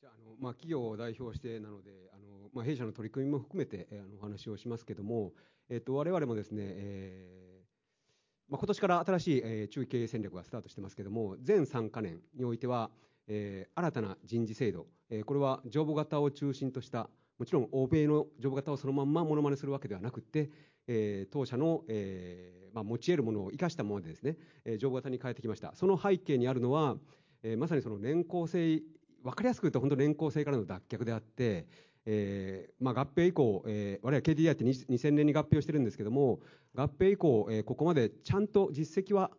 [0.00, 5.32] じゃあ、のまあ、企業を代表してなので、あのまあ、弊社の取り組みも含めて、あのお話をしますけれども、
[5.70, 12.90] えっ、ー、と、我々もですね、えー、まあ、今年から新しい、えー、中期経営戦略がスタートしてますけども、全3か年においては、
[13.26, 20.50] えー、新たな人事制度、えー、これはジョブ型を中心とした、もちろん欧米のジョブ型をそのまんまモノマネするわけではなくて、
[20.86, 25.74] えー、当社の、えーまあ、持ち得るものを生かしたままでですね、えー、ジョブ型に変えてきました。
[25.74, 26.96] その背景にあるのは、
[27.42, 28.82] えー、まさにその年功制、
[29.22, 31.66] 分かりやすく言うと本当年功制からの脱却であって、
[32.06, 36.40] えーまあ、合併以降、えー、我々 KDDI って2000年に合併をしてるんですけども、
[36.74, 39.30] 合併以降、えー、ここまでちゃんと実績は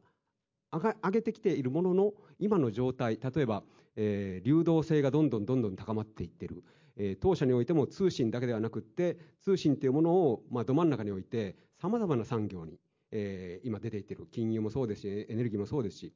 [0.71, 3.63] 上げてきているものの、今の状態、例えば、
[3.95, 6.63] えー、流動性がどんどんどんどん高まっていってる。
[6.97, 12.79] えー、当社においても通信だけではなくって、通信っていうものを、まあ、ど真ん中に置いて、様々な産業に、
[13.11, 14.27] えー、今出ていってる。
[14.31, 16.13] 金融もそうですし、エネルギーもそうですし、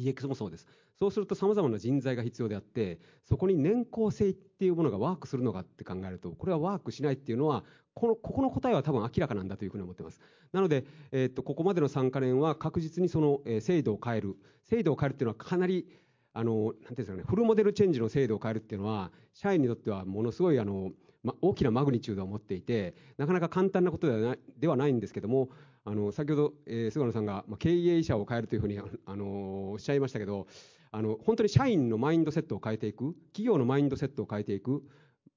[0.00, 0.66] DX もそうです。
[0.98, 10.20] そうすると様々な人材が必要であって、そこに年功制っていうものがワークするのかって考えると、これはワークしないっていうのは、この、ここの答えは多分明らかなんだというふうに思ってます。
[10.52, 14.36] なので、えー、っと、ここまでの3カ年は確実にその、えー、制度を変える。
[14.64, 15.86] 制度を変えるっていうのはかなり、
[16.32, 25.50] あの、なんていうんですかね、フルモデルチェンジの制度を変えるっていうのは、社員にとってはものすごい、あの、ま、大きなマグニチュードを持っていて、なかなか簡単なことではないではないんですけども、
[25.84, 30.46] あの先ほど、えー、菅野さんが、まあ、経営者を変えるというふうに、あのおっしゃいましたけど、
[30.92, 34.82] あの本当に社員のマインドセットを変えていく、企業のマインドセットを変えていく、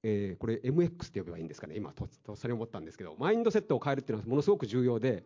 [0.02, 5.24] えー、これ MX って呼べばいいんですかね、今ととっさに思ったんですけど、マインドセットを変えるっていうのはものすごく重要で、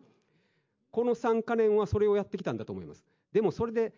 [0.91, 3.05] この3か年はそれをやってきたんだと思います。
[3.33, 3.93] でもそれで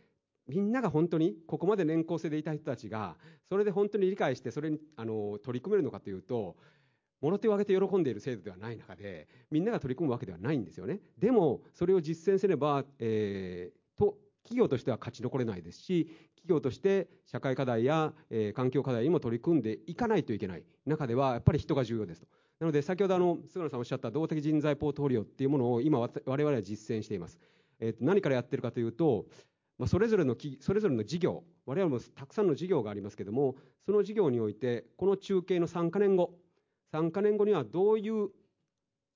[0.47, 3.15] みんなが本当にここまで年功制でいた人たちが
[3.47, 6.57] それで本当に理解してそれにあの取り組めるのかというと
[7.21, 10.99] 物手を挙げて喜んでいる制度ではない中で、みんなが取り組むわけではないんですよね。
[11.19, 16.05] でも、それを実践すれば、えー、と、企業としては勝ち残れないですし、
[16.35, 22.27] 企業として社会課題や、えー、環境課題にも取り組んでいかないといけない中では、やっぱり人が重要ですと。
[22.59, 27.39] なので、先ほどあの、菅野さんおっしゃった動的人材ポートフォリオっていうものを今、我々は実践しています。
[27.79, 29.25] えー、何からやってるかというと、
[29.77, 36.35] まあ、それぞれのそれぞれの事業、我々もたくさんの事業がありますけども、その事業において、この中継の3か年後、
[36.93, 38.29] 3か年後にはどういう、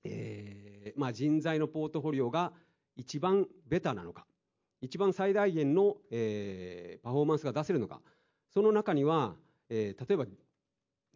[0.04, 2.52] えーまあ、人材のポートフォリオが
[2.96, 4.26] 一番ベターなのか、
[4.80, 8.00] 一番最大限の、えー、パフォーマンスが出せるのか、
[8.52, 9.34] その中には、
[9.68, 10.24] えー、例えば、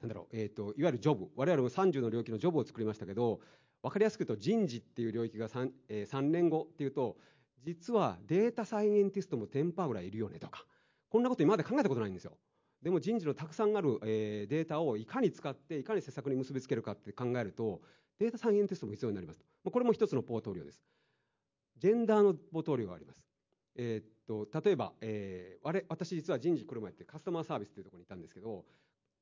[0.00, 3.40] なんだろう、えーと、いわゆるジョブ、我々も30の領域のジョブを作りましたけど、
[3.82, 7.16] 分かりやすく言うと人事っていう領域が 3,、えー、3年後っていうと、
[7.64, 10.64] 実はデータサイエンティストも10%ぐらいいるよねとか、
[11.08, 12.36] こんなこと今まで考えたことないんですよ。
[12.82, 17.80] でも人事のたくさんある、えー、データをいかに使っていかに施策に結びつけるかって考えると
[18.18, 20.82] データ再現ティストも必要になりますこれも一つのポートフォリオです。
[21.78, 23.22] ジェンダーのポートフォリオがあります。
[23.76, 28.64] えー、っと例えば、えー、我私実は人事来る前ってカスタマーサービスっていうところにいたんですけど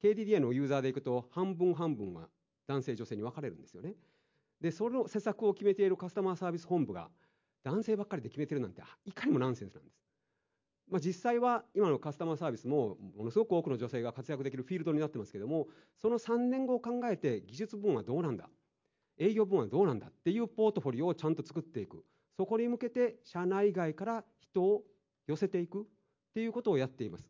[0.03, 2.29] KDDI のユーザーでいくと半分半分は
[2.66, 3.94] 男性女性に分かれるんですよね。
[4.61, 7.09] でその施策を決めているカスタマーサービス本部が
[7.62, 9.97] 男性ばっかりで決めてるなんていかにもナンセンスなんです、
[10.90, 15.68] まあ、実際は今のカスタマーサービスもものすごく多くの女性が活躍できるフィールドになってますけども
[16.01, 18.48] その3年後を考えて技術分はどうなんだ
[19.18, 22.05] 営業分はどうなんだっていうポートフォリオをちゃんと作っていく
[22.37, 24.83] そこに向けて社内外から人を
[25.27, 25.85] 寄せていくっ
[26.35, 27.29] ていうことをやっています。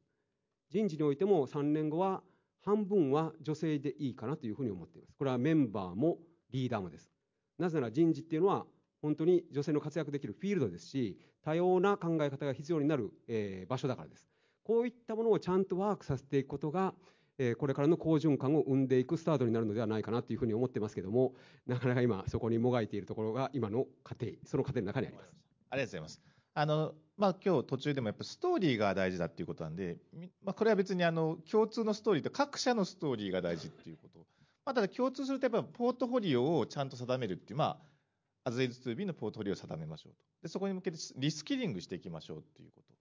[0.70, 2.22] 人事においても3年後は
[2.62, 5.14] 半分は女性でいいかなというふうに思っています。
[5.16, 6.18] これはメンバーも
[6.50, 7.10] リーダーもです。
[7.58, 8.66] なぜなら人事っていうのは
[9.00, 14.28] 本当に女性の活躍できるフィールドですし多様な考え方が必要になる、えー、場所だからです。
[14.64, 16.92] こういったものをちゃんとワークさせていくことが、
[17.38, 21.34] えー、これからの好循環を生んでいくスタートになるのではないかなというふうに思ってますけども
[21.66, 25.32] なかなか今そこにもがいているところが今の過程その過程の中にあります。
[25.70, 26.22] ありがとうございます。
[26.54, 29.96] あのまあ、今日途中でもやっぱストーリーが大事だっていうことなんで、
[30.44, 34.18] まあ、これは別にあの共通のストーリーと各社のストーリーが大事っていうこと、
[34.64, 37.78] まあ、ただ共通するとやっぱポートフォリオをちゃんと定めるっていう、まあ、
[38.44, 40.18] as is to be のポートフォリオを定めましょうと。
[40.42, 42.94] でそこに向けてリスキリングしていきましょうっていうこと。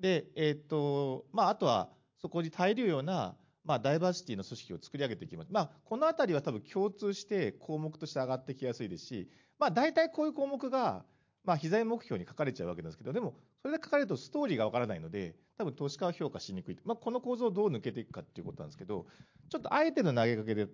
[0.00, 11.04] で、えーとまあ、あとはそこに耐えるような、まあ、ダイバーシティの組織を作り上げていきます、まあ、このあたりは多分共通して項目として上がってきやすいですし、まあ、大体こういう項目が
[11.44, 16.78] まあ、非在目標に書かれちゃうわけですけど、でも、それで書かれるとストーリーがわからないので、多分投資家は評価しにくい。
[16.84, 19.06] まあ、この構造をどう抜けていくかっていうことなんですけど、
[19.50, 20.68] ちょっとあえての投げかけで、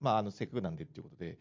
[0.00, 1.38] まあ、あの、せっかくなんでっていうことで、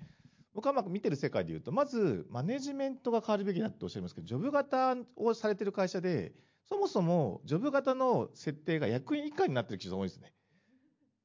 [0.54, 6.34] 僕はまあ見てる世界で言うと、まず、マネジメントが変わるべきだっておっしゃいますけど、ジョブ型をされてる会社で、
[6.70, 10.34] そもそもジョブ型の設定が役員以下になってる企業が多いですね。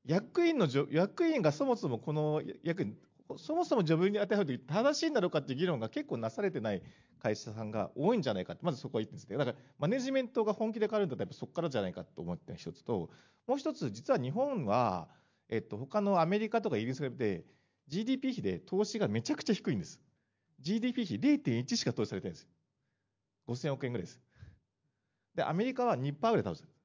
[0.05, 2.97] 役員の役員がそもそもこの役員、
[3.37, 6.83] そもそもジョブに当てはめると正しいんだろうかっていう議論が結構なされてない
[7.19, 9.37] 会社さんが多いんじゃないかって、まずそこは言ってるんですね。
[9.37, 13.11] だから、マネジメントが本気で変わるんだったら、やっぱそこからじゃないかと思ってる一つと、
[13.47, 15.09] もう一つ、実は日本は、
[15.51, 17.45] えっと、他のアメリカとかイギリスが比べて、
[17.88, 20.01] GDP 比で投資がめちゃくちゃ低いんです。
[20.61, 22.48] GDP 比0.1しか投資されてないんですよ。
[23.48, 24.20] 5000億円ぐらいです。
[25.35, 26.79] で、アメリカは2%ぐらい投資されて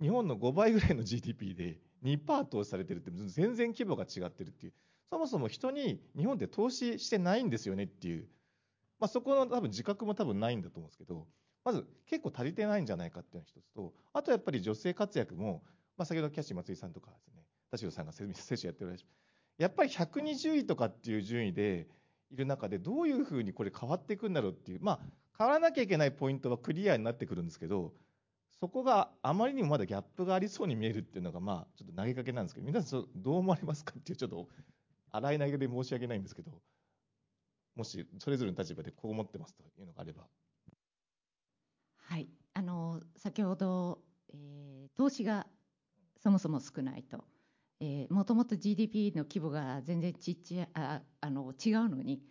[0.00, 0.06] る。
[0.06, 4.72] 日本の5倍ぐらいの GDP で2%投資されてるって全然規模が違ってるっていう。
[5.10, 8.26] そもそも人に日本って投資してないんですよねっていう
[9.02, 11.26] まあ、そこの多分自覚も多分ないんだと思うんですけど、
[11.64, 15.64] まず結構足りてないんじゃないかっていうのが一つと、あとやっぱり女性活躍も、
[15.96, 17.42] まあ、先ほどキャッシー松井さんとかですね、
[17.72, 19.06] 田代さんが接種やってるらしい。
[19.62, 21.86] やっぱり120位とかっていう順位で
[22.30, 25.00] いる中で、どういうふうにこれ変わっていくんだろうっていう、まあ、
[25.38, 27.92] 変わらなきゃいけないポイントはクリアになってくるんですけど、
[28.60, 34.48] そこがあまりにもまだギャップがありそうに見えるっていうのが、まあ、ちょっと投げかけなんですけど、皆さんどう思われますかっていう、ちょっと
[35.10, 36.50] 洗い投げで申し訳ないんですけど。
[37.74, 40.26] もしそれぞれの立場でこう思ってますというのがあれば。
[41.96, 44.02] はい、あの先ほど、
[44.34, 45.46] えー、投資が
[46.18, 47.24] そもそも少ないと、
[47.84, 52.22] えー、もともと GDP の規模が全然ちっちゃああの違うのに、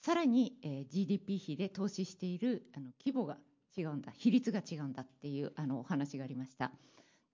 [0.00, 3.36] さらに、えー、GDP 比で投資しているあの規模が
[3.76, 6.72] 違うんだ、比率が違うんだっていうあのお話がありました。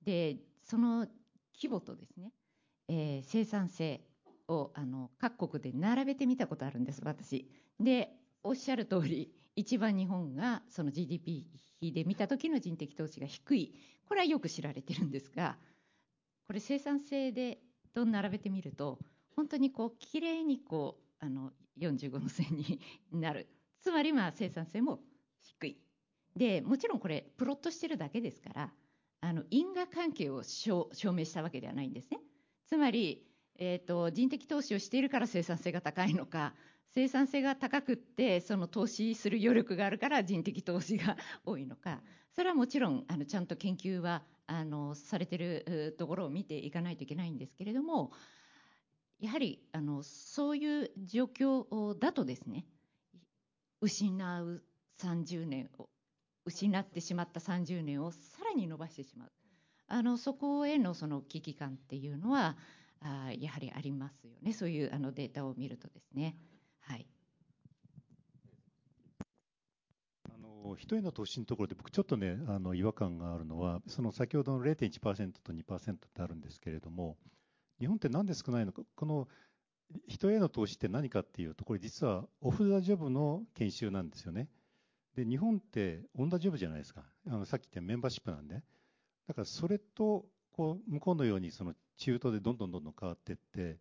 [0.04, 1.06] で、その
[1.54, 2.33] 規模とですね、
[2.88, 4.00] えー、生産性、
[4.48, 8.11] をあの各国で並べてみたことあるんです私で
[8.42, 11.46] おっしゃる通り一番日本がその GDP
[11.80, 13.74] 比で見た時の人的投資が低い
[14.09, 15.56] これはよく知られてるんですが
[16.51, 17.61] これ生産性で
[17.95, 18.99] と並べてみると
[19.37, 22.81] 本当にこうきれいにこうあの45の線に
[23.13, 23.47] なる。
[23.81, 25.01] つまりまあ生産性も
[25.39, 25.77] 低い。
[26.35, 28.75] でもちろんこれプロットしてるだけですから
[29.21, 32.19] あの因果関係を証明したわけではないんですね。
[32.67, 36.55] つまりえーと、人的投資をしているから生産性が高いのか
[36.92, 42.03] 生産性が高くってその投資する余力があるから人的投資が多いのか。
[42.33, 48.12] それはもちろんあのちゃんと研究はあのされてるところを見ていかないといけないんですけれども
[49.20, 52.66] やはりあのそういう状況だとですね
[53.81, 54.62] 失う
[55.00, 55.88] 30年を
[56.44, 59.33] 失ってしまった30年をさらに伸ばしてしまう。
[59.87, 62.57] あのそこへのその危機感っていうのは
[63.00, 64.53] あやはりありますよね。
[64.53, 66.37] そういうあのデータを見るとですね。
[66.81, 67.07] はい。
[70.25, 77.16] あの人への投資のところで僕ちょっとねあの違和感があるのはその先ほどの0.1%と2%ってあるんですけれども
[77.79, 79.29] 日本ってなんで少ないのかこの
[80.07, 84.49] 人への投資って何かっていうとこれ実はオフ・ザ・ジョブの研修なんですよね。
[85.16, 87.03] で日本って同じジョブじゃないですか。
[87.27, 88.62] あのさっき言ったメンバーシップなんで。
[89.27, 93.79] だからそれとこう向こうのようにその中途でどんどんどんどん変わっていって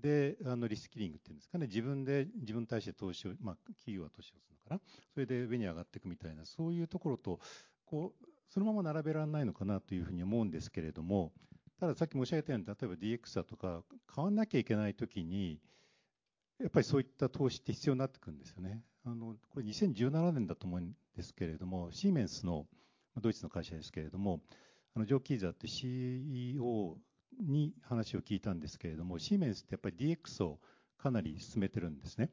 [0.00, 4.80] であのリスキリングっていうんですかね自分で自分に対して投資を、まあ、企業は投資をするのかな
[5.12, 7.38] それで上に上がっていくみたいなそういうところと
[7.84, 11.32] こうそのまま並べられないのかなというふうに思うんですけれども
[11.78, 13.82] たださっき申し上げたように例えば DX だとか
[14.14, 15.58] 変わんなきゃいけない時に
[16.60, 18.82] やっぱりそういった投資って必要になってくるんですよね。
[19.06, 22.66] あのこれ2017年だと思うんですけれどもシーメンスの
[23.18, 24.40] ドイツの会社ですけれども
[24.94, 26.98] あのジョー・キーザーって CEO
[27.40, 30.58] に話を聞いたんですけれどもシーメンスってやっぱり DX を
[30.98, 32.30] かなり進めてるんですね。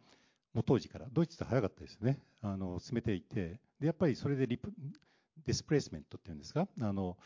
[0.53, 1.07] もう当時から。
[1.11, 2.19] ドイツって早かったですね。
[2.41, 3.59] あの進めていて。
[3.79, 4.73] でやっぱりそれでリプ
[5.45, 6.67] ディスプレイスメントっていうんですか？
[6.81, 7.17] あの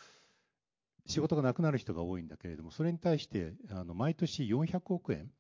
[1.07, 5.31] 仕事がなくなる人が多いんだけれどもそれに対してあの毎年400億円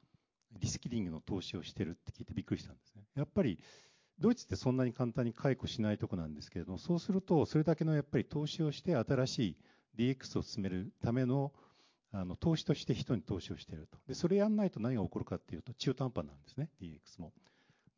[0.59, 3.03] リスキリングの投資をしてるって聞いてびっくりしたんですね。
[3.15, 3.59] やっぱり
[4.19, 9.57] ドイツってそんなに簡単に解雇しないとこなんですけれどもそうするとそれだけのやっぱり投資をして新しい
[9.97, 11.51] DX を進めるための
[12.13, 13.97] あの投資として人に投資をしていると。
[14.07, 17.33] でそれやんないと何が起こるかっていうと中途半端なんですね DX も。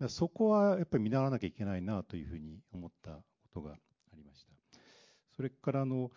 [0.08, 3.22] そこはやっぱり見習わなきゃいけないなというふうに思ったこ
[3.54, 4.52] とがありました。
[5.36, 6.12] それからあの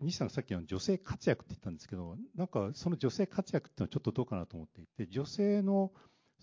[0.00, 5.92] 西さんがさっきの女性活躍って言ったんですけどなんかその女性活躍っていうのはちょっとどうかなと思っていて女性の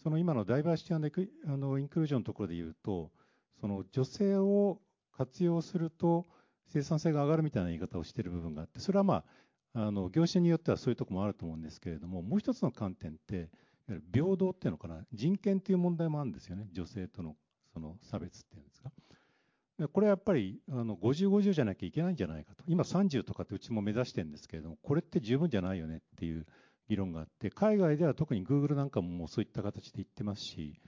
[0.02, 3.12] その今のダイバーシティあのインクルージョンのところで言うと
[3.60, 4.80] その女性を
[5.16, 6.26] 活用すると
[6.68, 9.24] 生産性が上がるみたいな言い方をしている部分があってそれはまあ
[9.74, 13.50] あの業種によってはそういうところもあると思うんですけれどももう一つの観点って
[14.14, 16.68] 平等っていうのかな人権っていう問題もあるんですよね。
[16.72, 17.36] 女性との
[17.74, 18.92] その差別っていうんですか。
[19.92, 22.64] これはやっぱりあの50、50じゃなきゃいけないんじゃないかと。
[22.68, 26.46] 今30とかってうちも目指してるんですけれどもこれって十分じゃないよねっていう
[26.88, 30.80] 議論があって海外では特に Google なんかももうそういった形で言ってますし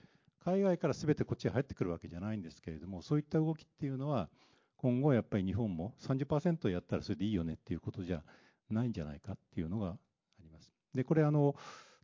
[0.44, 4.28] 海外から全てこっちに入ってくるわけじゃないんですけれどもそういった動きっていうのは
[4.76, 8.22] 今後やっぱり日本も30%やったらそれでいいよねっていうことじゃ
[8.70, 9.96] ないんじゃないかっていうのがあ
[10.42, 10.72] ります。
[10.94, 11.54] でこれあの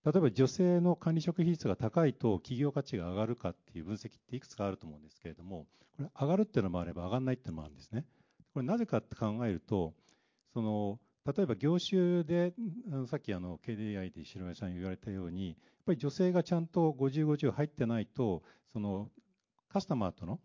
[0.04, 8.06] 例えば女性の管理職比率が高いと企業価値が上がるかっていう分析っていくつかあると思うんですけれどもこれ上がるっていうのもあれば上がらないっていうのもあるんですね。
[8.54, 9.94] これなぜかって考えると
[10.52, 12.54] その例えば業種で
[13.06, 18.42] さっきあの KDI で白目さん言われたようにやっぱり女性がちゃんと50、50入ってないと
[18.72, 19.08] その
[19.68, 20.40] カスタマーとの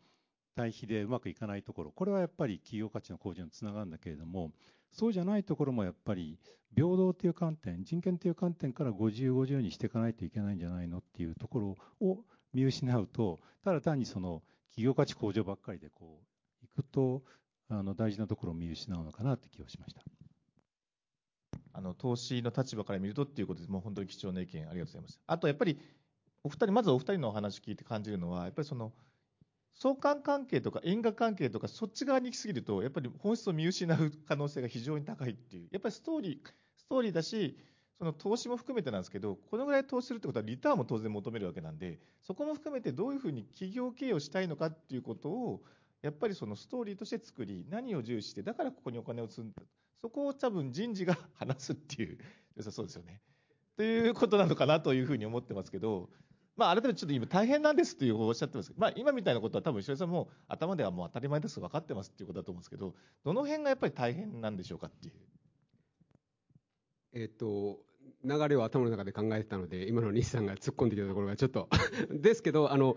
[0.56, 4.52] 対比でうまくいかないところこれはやっぱり企業価値の向上につながるんだけれども
[4.92, 6.40] そうじゃないところもやっぱり
[6.76, 12.20] 平等という観点人権という観点から50、50にしていかないといけないんじゃないのっていうところを
[12.54, 16.20] 見失うとただ単にその企業価値向上ばっかりでこ
[16.62, 17.24] ういくと
[17.70, 20.02] あの大事なところを見失うのかなって気がしました。
[21.74, 25.20] あの投資の立場から見るとっていうことで、もう本当に貴重な意見ありがとうございます。
[25.28, 25.78] あとやっぱり
[26.44, 28.94] お二人まずお二人のお話聞いて感じるのはやっぱりその
[29.76, 37.58] 相関関係とか因果関係とかそっち側に行き過ぎるとやっぱり本質を見失う可能性が非常に高いっていうやっぱりストーリーストーリーだし
[37.98, 45.62] その投資も含めてなんですけどこのぐらい投資するってことはリターンも当然求めるわけなんでそこも含めてどういうふうに企業経営をしたいのかっていうことを
[46.02, 49.62] やっぱりそのストーリーとして作り何を重視してだからここにお金を積んだ
[50.02, 52.18] そこを多分人事が話すっていう
[52.56, 53.22] 良さそうですよね。
[53.76, 56.10] ということなのかなというふうに思ってますけど
[56.58, 58.70] まあ、改めてちょっと今大変なんですというおっしゃってます。
[58.70, 61.60] けど、まあ、今みたいなことは多分石井さんも頭ではもう当たり前です。
[61.60, 65.14] 分かってますっていうことだと思うんですけどどの辺がやっぱり大変なんでしょうかっていう。
[67.14, 67.80] えっと
[68.24, 71.70] 流れを頭の中で考えてたので今の西さんが突っ込んできたところがちょっと
[72.10, 72.96] ですけどあの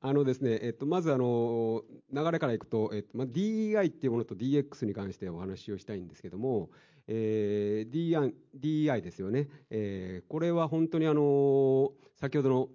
[0.00, 6.70] あのですね、えっと、まずあの流れからいくと、えっとまあ、DEI っていうものと DX に関してお話をしたいんですけども、
[7.08, 12.68] えー、DEI ですよね、えー、これは本当にあの先ほどの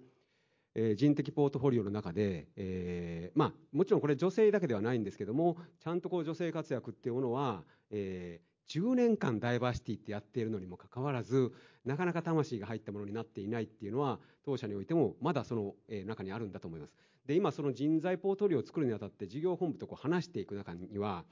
[0.74, 11.52] 人的ポートフォリオの中で、まあ、もちろんこれ女性だけではないんですけどもちゃんとこう女性活躍っていうものは、えー、10年間ダイバーシティってやっているのにもかかわらず
[11.84, 16.92] なかなか魂が入ったものになっていないっていうのは当社においてもまだその、え中にあるんだと思います。
[17.26, 21.24] で今その人材ポートフォリオを作るにあたって事業本部とこう話していく中には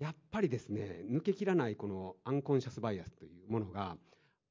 [0.00, 3.96] やっぱりですね抜けきらないこのアンコンシャスバイアスというものが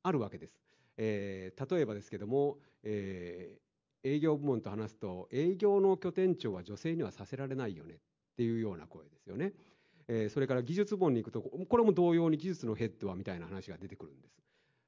[0.03, 0.57] あるわけです、
[0.95, 3.57] えー、例えばですけども、え
[4.03, 7.97] 営業部門と話すと営業の拠点長は女性にはさせられないよねっ
[8.37, 9.53] ていうような声ですよね。
[10.07, 14.39] えー、それから技術部門に行くとこれも同様に技術のヘッドはみたいな話が出てくるんです。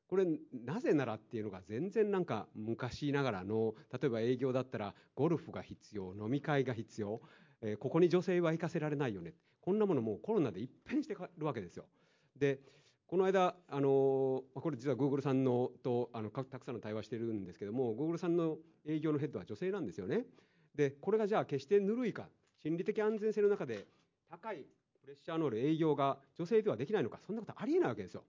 [0.08, 0.26] これ
[0.66, 7.22] なぜならっていうのが全然なんか昔ながらの例えば営業だったらゴルフが必要飲み会が必要、
[7.62, 11.86] えー、ここに女性は行かせられないよねこんなものもコロナで一変してるわけですよ。
[12.36, 12.60] で
[13.12, 18.56] この間、あのこれ実はグーグルさんのとあのたくさんの対話してるんですけどもグーグルさんの
[18.88, 20.24] 営業のヘッドは女性なんですよね。
[20.74, 22.30] でこれがじゃあ決してぬるいか
[22.64, 23.86] 心理的安全性の中で
[24.30, 24.66] 高い
[25.02, 28.24] プレッシャーのある営業が女性ではできないのか、そんなことありえないわけですよ。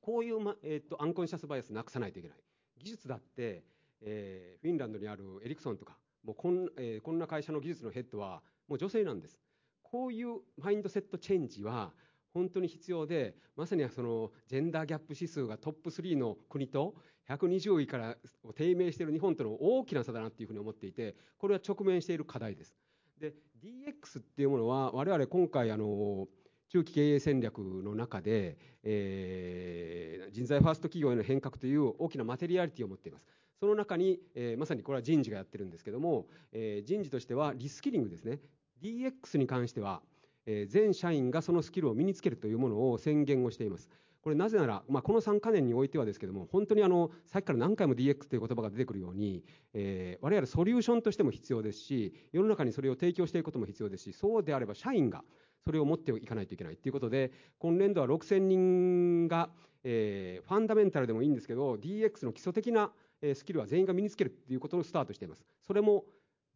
[0.00, 2.38] こういう、まえーと、アンコンシャスバイアスなくさないといけない。
[2.78, 3.64] 技術だって、
[4.02, 9.36] えー、フィンランドにあるエリクソンとか、もうこん,、えー、こんな会社の技術のヘッドはもう女性なんです。
[9.82, 11.92] こういうマインドセットチェンジは
[12.32, 16.94] 本当に必要で、まさにそのジェンダーギャップ指数がトップ3の国と
[17.28, 18.16] 120位から
[18.54, 22.76] 低迷している日本との大きな差だなっていうふうに思っていて、これは直面している課題です。
[23.20, 26.26] で、DX っていうものは我々今回あの
[26.70, 33.26] 中期経営戦略の中で、えー、人材ファースト企業への変革という大きなマテリアリティを持っています。
[33.58, 38.38] その中に、えー、まさにこれは人事がやってるんですけども、えー、人事としてはリスキリングですね。
[38.82, 40.00] DX に関しては、
[40.46, 43.88] え、全社員がそのスキルを身につけるというものを宣言をしています。
[44.22, 55.24] これなぜなら、まあ、この3か年においてはですけども、本当にあの、さっきから何回も DX という言葉が出てくるように、えー、我々ソリューションとしても必要ですし、世の中にそれを提供していくことも必要ですし、そうであれば社員が
[55.64, 59.48] それを持っていかないといけないということで、今年度は6000人が、
[59.84, 62.92] えー、ファンダメンタルでもいいんですけど、DX の基礎的な
[63.34, 65.46] スキルは全員が身につけるということをスタートしています。
[65.62, 66.04] それも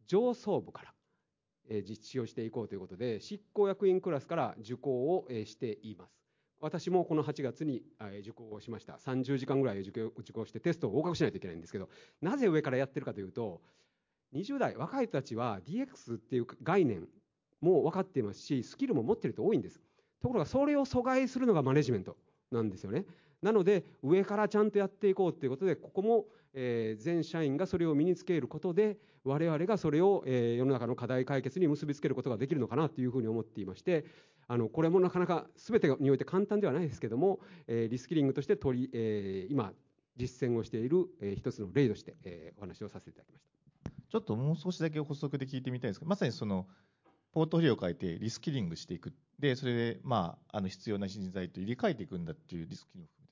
[0.05, 0.93] 上層部から、
[1.69, 6.15] 実施をしていこうということで、執行役員クラスから受講を、しています。
[6.61, 7.83] 私もこの8月に
[8.21, 8.93] 受講をしました。
[8.93, 11.89] 30時間ぐらい受講してテストを合格しないといけないんですけど、
[12.21, 13.61] なぜ上からやってるかというと、
[14.33, 17.07] 20代、若い人たちは DX っていう概念
[17.61, 19.79] も分かっていますし、スキルも持ってる人多いんです。
[20.21, 22.17] ところが、それを阻害するのがマネジメント
[22.51, 23.05] なんですよね。
[23.41, 34.05] なので、上からちゃんとやっていこうということで、ここも、えー、全社員がそれを身につけることで、我々がそれを、えー、世の中の課題解決に結びつけることができるのかなというふうに思っていまして、
[34.47, 39.73] あのこれもなかなか全てにおいて簡単ではないですけども、えー、リスキリングとして取り、えー、今、
[40.17, 43.55] 実践をしている、えー、一つの例として、えー、お話をさせていただきました。
[44.11, 46.67] ちょっともう少しだけ補足で聞いてみたいんですけど、まさにその、
[47.31, 49.13] ポートフォリオを変えてリスキリングしていく。
[49.39, 53.24] で、それで、まあ、あの、必要な人材と入れ替えていくんだっていうリスキリングを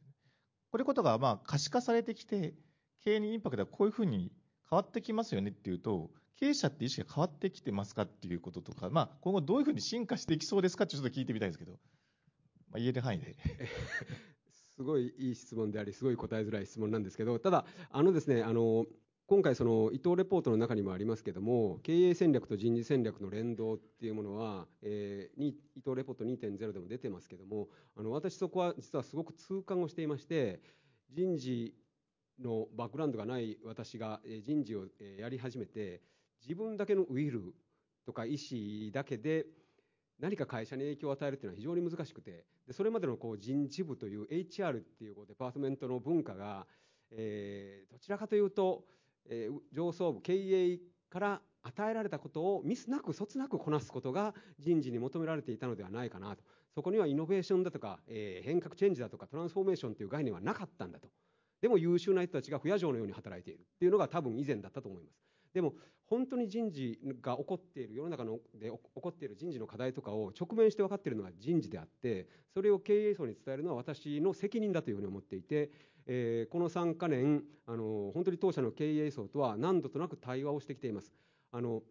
[0.74, 2.56] こういう、これことが、まあ、可視化されてきて、
[3.04, 4.32] 経営にインパクトがこういうふうに
[4.68, 6.10] 変わってきますよねっていうと、
[6.40, 11.78] 経営者って意識が変わってきてますかっていうこととか、まあ、今後どういうふうに進化していきそうですかってちょっと聞いてみたいんですけど、ま
[12.78, 13.36] あ、言える範囲で。
[14.76, 18.88] すごいいい質問であり、すごい答えづらい質問なんですけど、ただ、あのですね、あの、
[19.34, 27.68] 今回その伊藤レポートの中にもありますけども経営戦略と人事戦略の連動っていうものは、えー、伊藤レポート2.0でも出てますけども
[27.98, 30.60] あの私そこは実はすごく痛感をしていまして
[31.12, 31.74] 人事
[32.40, 34.86] のバックグラウンドがない私が人事を
[35.18, 36.02] やり始めて
[36.40, 37.56] 自分だけのウィル
[38.06, 39.48] とか意思だけで
[40.20, 46.68] 何か会社に影響を与えるっていうのは非常に難しくてでそれまでのこう人事部という HR っていうデパートメントの文化が、
[47.10, 48.84] えー、どちらかというと
[49.30, 56.44] えー、上層部経営から与えられたことをミスなくそつなくこなすことが人事に求められていたのではないかなと。
[56.76, 61.10] そこにはイノベーションだとか、えー、変革チェンジだとかトランスフォーメーションという概念はなかったんだと。
[61.62, 65.33] でも優秀な人たちが不夜城のように働いているというのが多分以前だったと思います。
[65.54, 65.74] でも
[66.06, 75.72] 本当に人事が起こっている世の中ので起こっている人事の課題とかを直面して分かっているのが人事であってそれを経営層に伝えるのは私の責任だというふうに思っていて
[76.06, 81.12] えー、この3か年あの本当に当社の経営層とは何度となく対話をしてきています。
[81.52, 81.82] あの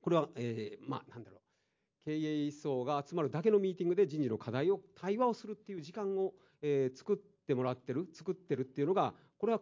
[0.00, 1.40] これは、えー、まあなんだろう。
[2.04, 2.16] 経
[2.46, 9.60] 営層が集まるだけのミーティングで人事の課題を対話をするっていう時間を、えー、作ってもらってる作ってるっていうのがこれは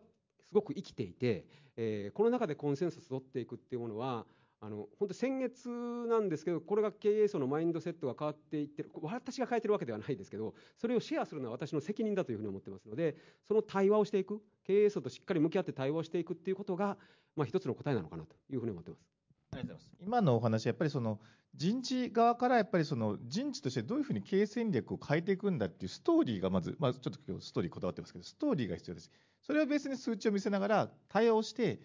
[0.50, 1.46] すごく生きていて、
[1.76, 4.26] えー、この中でコンセンサス取っていくっていうものは
[4.60, 16.98] あの本当先月なんですけどこれが経営層のマインドセットが変わっていってる私が変えてるわけではないですけどそれをシェアするのは私の責任だというふうに思ってますのでその対話をしていく経営層としっかり向き合って対話をしていくっていうことが、
[17.36, 19.06] まあ、一つの答えなのかなというふうに思ってます。
[19.52, 19.96] ありがとうございます。
[20.00, 21.18] 今のお話、やっぱりその
[21.54, 29.10] 人事側からやっぱりその人事としてどういうふうに経営戦略を変えていくんだっていうストーリーがまず、まあ、ちょっと今日ストーリーこだわってますけど、ストーリーが必要です。
[29.42, 31.80] それは別に数値を見せながら対話をして、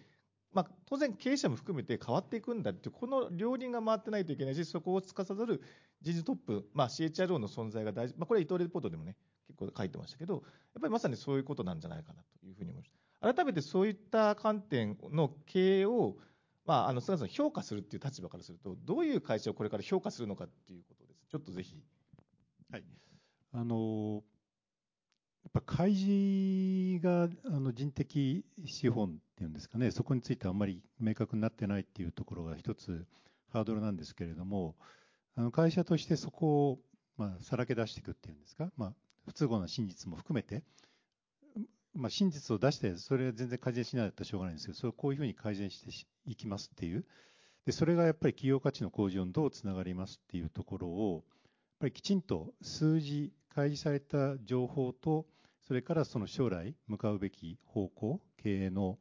[0.52, 5.62] まあ、当然経営者も含めて変わっていくんだってこの両輪が回ってないといけないしそこを司る
[6.02, 10.42] 人事トップ、まあ、CHRO の存在が大事、まあ、これは伊藤レポートでもね結構書いてましたけどやっ
[10.80, 12.92] ぱりまさにそういうことなんじゃないかなというふうに思います。
[13.34, 16.16] 改めてそういった観点の経営を
[16.66, 21.24] まあ、あの菅さん評価するっていう立場からするとどういう会社をこれから評価するのかっていうことです。
[21.30, 21.76] ちょっとぜひ。
[22.72, 22.84] はい。
[23.52, 24.22] あの
[25.46, 33.06] やっぱ開示があの人的資本っていうんですかね、そこについてあんまり明確になってないっていうところが一つ
[33.52, 34.74] ハードルなんですけれども、
[35.36, 36.78] あの会社としてそこを、
[37.16, 38.92] まあ、さらけ出していくっていうんですか、まあ、
[39.28, 40.64] 不都合な真実も含めて、
[41.94, 47.04] まあ、真実を出して、それは全然改善しないだったらしょうがないんですけど、それをこういうふうに改善していきますっていう、
[47.66, 51.22] でそれがやっぱり企業価値の向上にどうつながりますっていうところをやっ
[51.80, 55.24] ぱりきちんと数字開示された情報と
[55.66, 58.98] それからその将来向かうべき方向経営の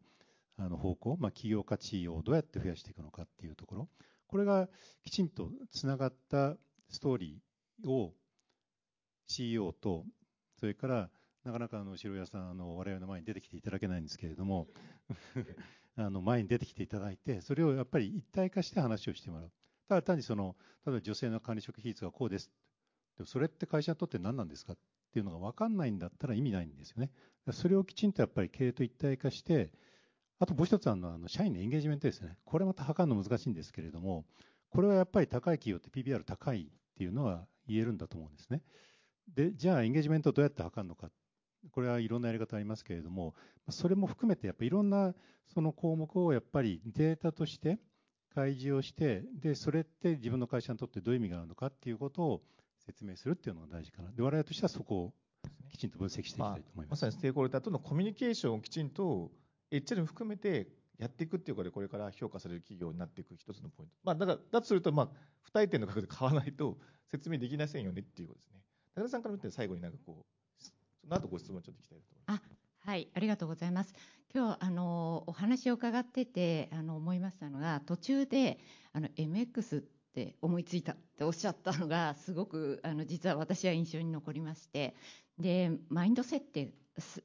[0.58, 3.90] あの方向、まあ、企業価値をどうやって増やしていくのかっていうところ。
[4.28, 4.70] これが
[5.04, 6.56] きちんとつながった
[6.88, 8.14] ストーリーを
[9.28, 10.06] CEO と
[10.58, 11.10] それから
[11.44, 14.70] なかなかあの城屋さんあの我々の前に出てきていただけないんですけれども
[15.98, 19.52] あの前に出てきていただいてそれをやっぱり一体化して話をしてもらう。
[19.90, 22.50] ただ単にその例えば女性の管理職比率がこうです
[23.18, 24.78] でもそれって会社にとって何なんですかっ
[25.14, 27.12] ていうのが分かんないんだったら意味ないんですよね。
[27.52, 29.72] それをきちんとやっぱり経営と一体化して
[30.40, 32.38] あともう一つあのあの社員のエンゲージメントですね。
[32.44, 34.26] これまた測るの難しいんですけれども
[34.70, 38.62] これはやっぱり高い企業って PBR 高いっていうのは言えるんだと思うんですね。
[39.34, 41.10] でじゃあエンゲージメントをどうやって測るのか。
[41.72, 43.34] これはいろんなやり方ありますけれども
[43.70, 45.16] それも含めてやっぱりいろんな
[45.48, 47.80] その項目をやっぱりデータとして
[48.36, 52.42] 開示をしてでそれって自分の会社にとってどういう意味があるのかっていうことを
[52.86, 54.12] 説明するっていうのが大事かな。
[54.12, 55.14] で我々としてはそこを
[55.72, 59.32] きちんと分析していきたいと思います、まあ、まさにステークホルダーとのコミュニケーションをきちんと
[59.72, 60.68] も含めて
[60.98, 65.10] やっていくっていうことでこれから評価される企業になっていく一つのポイント、まあ、だからだとするとまあ
[65.42, 66.78] 不退点の額で買わないと
[67.12, 68.60] 説明できませんよねっていうことですね。
[68.96, 70.72] 高田さんから見て最後になんかこうそ
[71.08, 72.42] の後ご質問ちょっと聞きたいと思います。
[72.86, 73.94] あはいありがとうございます。
[74.34, 78.60] 今日あのお話を伺っててあの思いましたのが途中で
[78.94, 79.84] あの MX っ
[80.16, 84.96] って思いついたっておっしゃったのが すごくあの実は私は印象に残りまして
[85.38, 86.74] でマインドセット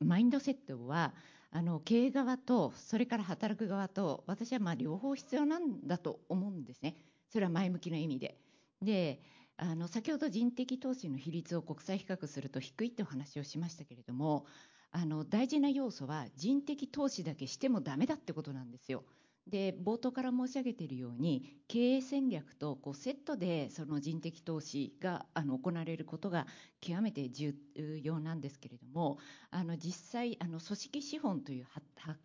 [0.04, 1.14] マインドセットは
[1.52, 6.96] あの経営側とそれから働く側と私はまあ両方必要なんだと思うんですね
[7.28, 8.36] それは前向きな意味で。
[8.82, 9.20] で
[9.62, 14.46] あの先ほど人的投資の比率を国際比較すると低いってお話をしましたけれども
[14.92, 19.04] あの大事な要素は人的投資だけしてもダメだってことなんですよ。
[19.46, 26.46] で冒頭から申し上げているように経営戦略とこうセットでその人的投資があの行われることが
[26.80, 27.54] 極めて重
[28.02, 29.18] 要なんですけれども
[29.50, 32.18] あの実際あの組織資本という測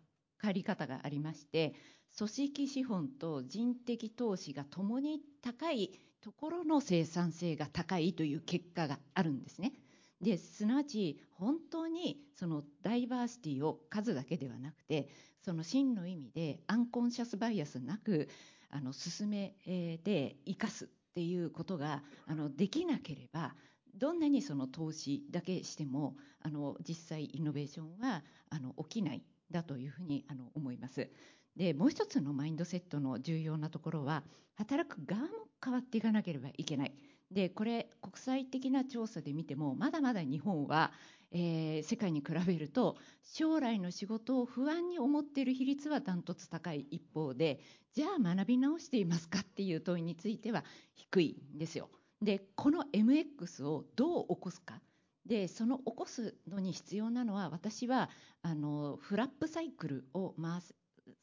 [0.52, 1.74] り方がありまして
[2.16, 9.72] 組織資本と人的投資がともに高いところの生産性が高いという結果があるんですね。
[10.20, 15.08] ですなわち本当にそのダイバーシティを数だけではなくて
[15.42, 18.28] その真の意味でアンコンシャスバイアスなく
[18.70, 19.54] あの進め
[20.02, 23.54] で生かすっていうことがあのできなければ
[23.94, 31.08] どんなにその投資だけしてもあの実際イノベーションはあの起きないだというふうにあの思います。
[31.56, 34.24] でもう一つのマインドセットの重要なところは
[34.56, 35.28] 働く側も
[35.64, 36.92] 変わっていかなければいけない。
[37.30, 40.92] でこれ国際的な調査で見てもまだまだ日本は
[41.32, 47.60] えー、世界に比べると将来の仕事を不安に思っている比率はダントツ高い一方で
[47.92, 50.64] じゃあ学び直していますかっていう問いについては
[50.94, 51.90] 低いんですよ。
[52.22, 54.80] でこの MX をどう起こすか
[55.26, 58.08] でその起こすのに必要なのは私は
[58.42, 60.60] あのフラップサイクルを回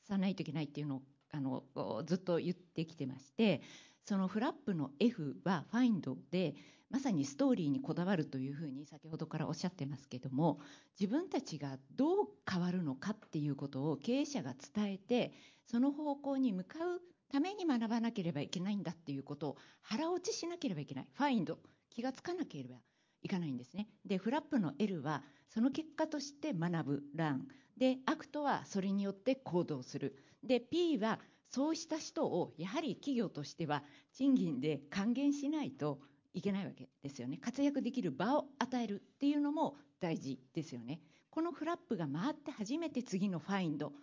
[0.03, 1.01] さないといけないっていうのを
[1.31, 1.63] あの
[2.05, 3.63] ずっと言ってきてまして
[4.05, 6.55] そのフラップの F はファインドで
[6.89, 10.59] まさにストーリーにこだわるというふうに先ほどからおっしゃってますけども
[10.99, 15.33] 自分たちがどう変わるのかっていうことを経営者が伝えて
[15.65, 17.01] その方向に向かう
[17.31, 21.07] ために学ばなければいけないんだっていうことを腹落ちしなければいけない。
[21.13, 21.57] ファインド。
[21.89, 22.75] 気がつかなければ
[23.23, 23.87] いかないんですね。
[24.05, 27.47] でフラップの L はその結果として学ぶ learn。
[27.75, 30.15] で act はそれによって行動する。
[30.43, 31.19] で P は
[31.53, 33.83] そうした人をやはり企業としては
[34.13, 35.99] 賃金で還元しないと
[36.33, 37.37] いけないわけですよね。
[37.37, 40.99] 活躍できる場を与えるっていうのも大事ですよね。
[41.29, 43.93] この FLAP が回って初めて次の find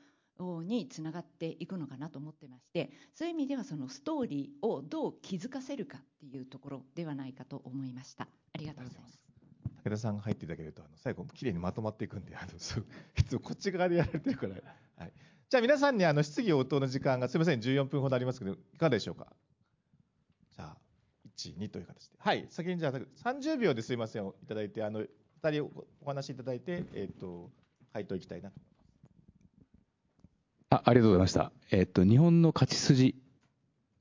[0.63, 8.29] につながっていくのかなと思ってましてそういう意味ではそのストーリーをどう気づかせるかっていうところではないかと思いました。
[8.55, 9.21] ありがとうございます。
[9.83, 12.53] 武田さんが入っていただけるとあの最後きれいにまとまっていくんであの
[13.41, 14.55] こっち側でやられてるから、
[14.97, 15.13] はい、
[15.51, 19.27] じゃあ皆さんにあの質疑応答の時間がすみません14分ほどありますけどいかがでしょうか？
[20.57, 20.77] じゃあ
[21.37, 22.15] 1、2という形で。
[22.19, 25.07] はい、先にじゃあ30秒ですいません、いただいて、あの2
[25.51, 25.69] 人
[26.03, 27.51] お話しいただいて、えっ、ー、と、
[27.93, 28.75] 回答いきたいなと思いま
[30.69, 30.71] す。
[30.71, 31.51] あありがとうございました。
[31.73, 33.17] えっ、ー、と、日本の勝ち筋、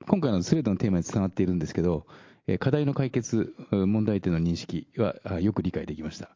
[0.06, 2.06] 今回のすべてのテーマにつながっているんですけど、
[2.46, 6.30] え課題の解決、問題点の認識はよく理解できました。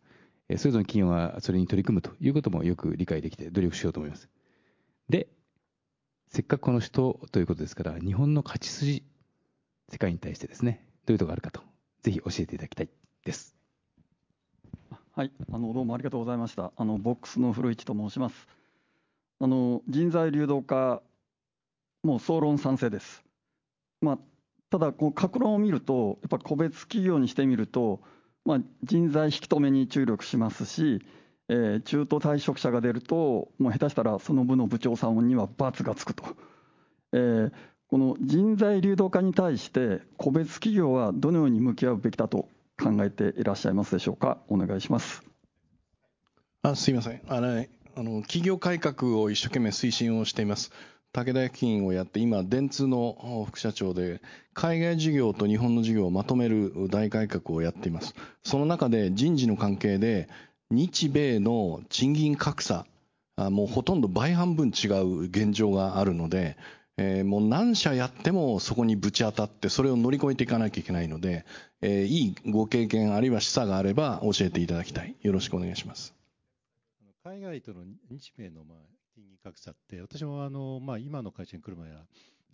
[0.58, 4.28] それぞれの企業がそれに取り組むということもよく理解できて努力しようと思います。
[5.10, 5.28] で、
[6.30, 9.04] せっかくこの人ということですから、日本の勝ち筋
[9.90, 11.62] 世界に対してですね、どういうところがあるかと、
[12.02, 12.90] ぜひ教えていただきたい
[13.26, 13.56] です。
[15.16, 16.72] はい、あのどうもありがとうございました。
[16.76, 18.48] あのボックスの古市と申します。
[19.40, 21.04] あの人材流動化、
[22.02, 23.24] もう総論賛成です。
[24.02, 24.20] まあ、
[24.72, 28.02] ただ、こう各論を見ると、やっぱ個別企業にしてみると、
[28.44, 31.06] まあ、人材引き止めに注力しますし、
[31.50, 36.24] 中途退職者が出ると、もう下手したらその部の部長さんには罰がつくと。
[37.12, 37.52] えー、
[37.90, 42.48] この人材流動化に対して、個別企業はどのように向き合うべきだと
[42.82, 44.40] 考えていらっしゃいますでしょうか？
[44.48, 45.24] お願いします。
[46.64, 50.72] あすいませんあれあの企業改革を一生懸命推進をしています。
[51.12, 54.20] 武田役員をやって、今、電通の副社長で、
[54.56, 58.16] 海外事業と日本の事業をまとめる大改革をやっています。
[58.44, 60.28] その中で人事の関係で、
[60.74, 62.86] 日米の賃金格差、
[63.38, 66.58] もうほとんど倍半分違う現状があるので、
[66.98, 71.46] えー、もう何社やってもそこにぶち当たって、それを乗り越えていかなきゃいけないので、
[71.82, 75.16] えー、いいご経験あるいは示唆があれば教えていただきたい。
[75.22, 76.14] よろしくお願いします。
[77.24, 78.78] 海外との日米のまあ
[79.16, 82.02] 賃金格差って、私もあの、まあ、今の会社に来る前は、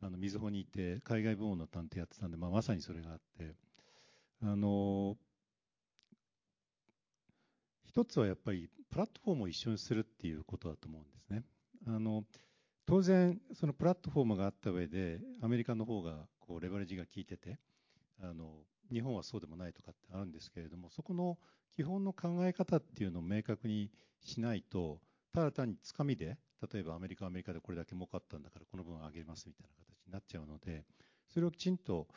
[0.01, 3.55] あの、みずほにいて、海外部門の探偵やってたんで、まあ、まさにそれがあって、
[4.43, 5.17] あの、
[7.89, 11.43] 一つはやっぱり、プラットフォームを一緒にするっていうことだと思うんですね。
[11.87, 12.23] あの、
[12.85, 17.57] 当然、そのプラットフォームがあった上で、アメリカの方が、こう、レバレッジが効いてて、
[18.21, 18.59] あの、
[18.91, 21.39] 日本はそうでもないとかってあるんですけれども、そこの
[21.71, 23.89] 基本の考え方っていうのを明確に
[24.21, 25.01] しないと、
[25.33, 26.37] ただ単につかみで、
[26.71, 30.85] 例えばアメリカはアメリカでこれだけ儲かったんだからこの分上げますみたいな形になっちゃうので、
[31.27, 32.07] それをきちんと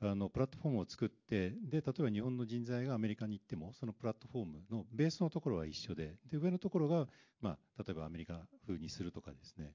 [0.00, 7.06] あのプラットフォームを作って、で、例えば日本の人材がアメリカに行っても、そのプラットフォームのベースのところは一緒で、で、上のところが、
[7.40, 9.72] まあ、例えばアメリカ風にするとかですね、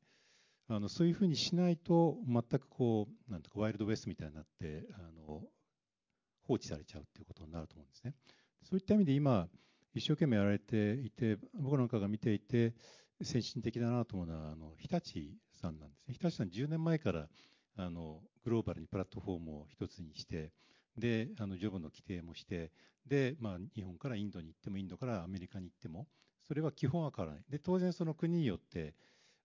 [0.67, 5.41] あの、そういうふうにしないと、全くこう、なんとかワイルドウェストみたいになって、あの、
[6.47, 8.13] 放置されちゃうっていうことになると思うんですね。
[8.63, 9.47] そういった意味で今、
[9.95, 12.75] 一生懸命やられていて、僕なんかが見ていて、
[13.21, 15.19] 先進的だなと思うのは、あの、日立
[15.59, 16.13] さんなんですね。
[16.13, 17.27] 日立さん10年前から、
[17.79, 20.51] あの、グローバルにプラットフォームを一つにして、
[20.97, 22.71] で、あの、ジョブの規定もして、
[23.07, 26.07] で、まあ、日本からインドに行っても、インドからアメリカに行っても、
[26.45, 27.45] それは基本は変わらない。
[27.49, 28.95] で、当然その国によって、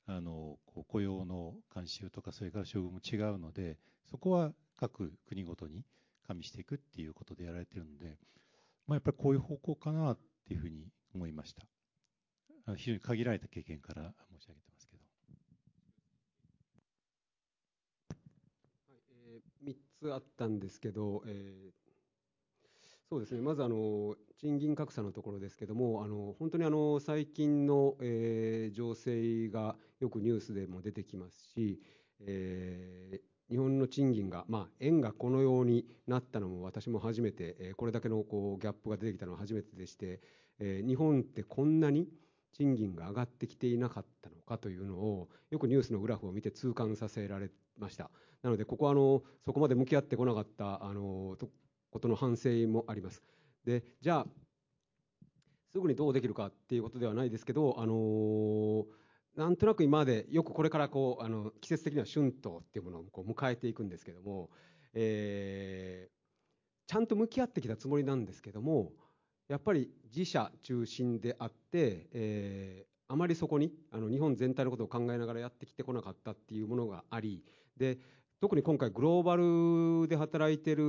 [0.07, 3.79] あの、こう雇用の慣習とか、それから処遇も違うので、
[4.11, 5.85] そこは各国ごとに
[6.27, 8.19] 加味していくっていうことでやられてるので、
[8.87, 11.67] まあ、やっぱりこういう方向かなっていうふうに思いました。
[12.77, 15.03] 非常に限られた経験から申し上げてますけど。
[18.89, 21.71] はいえー、3つあったんですけど、え、
[23.09, 23.41] そうですね。
[23.41, 31.81] まずあの賃金格差のところですけどもあの本当にあの最近の、えー、情勢がよくニュースでも出てきますし、
[32.21, 40.21] えー、日本の賃金が、まあ、円がこのようになったのも私も初めて、えこれだけのこうギャップが出てきたのは初めてでして、
[40.59, 42.09] え日本ってこんなに
[42.53, 48.11] 賃金が上がってきていなかったのかというのをよくニュースのグラフを見て痛感させられました。
[48.45, 51.37] なのでここはあのそこまで向き合ってこなかったあの
[51.91, 53.23] ことの反省もあります。
[53.65, 54.27] でじゃあ
[55.73, 58.85] すぐにどうできるかっていうことではないですけどあのー
[59.37, 64.51] なんとなく今までよくこれからこうあの季節的には春闘っていうものをこう迎えていくんですけども、
[64.93, 68.93] えー、ちゃんと向き合ってきたつもりなんですけども
[69.49, 77.43] やっぱり自社中心であって、えー、あまりそこにあの日本全体のことを考えながらやってきてこなかったっていうものがあり
[77.77, 77.99] で
[78.45, 80.83] 特に今回グローバルで働いてる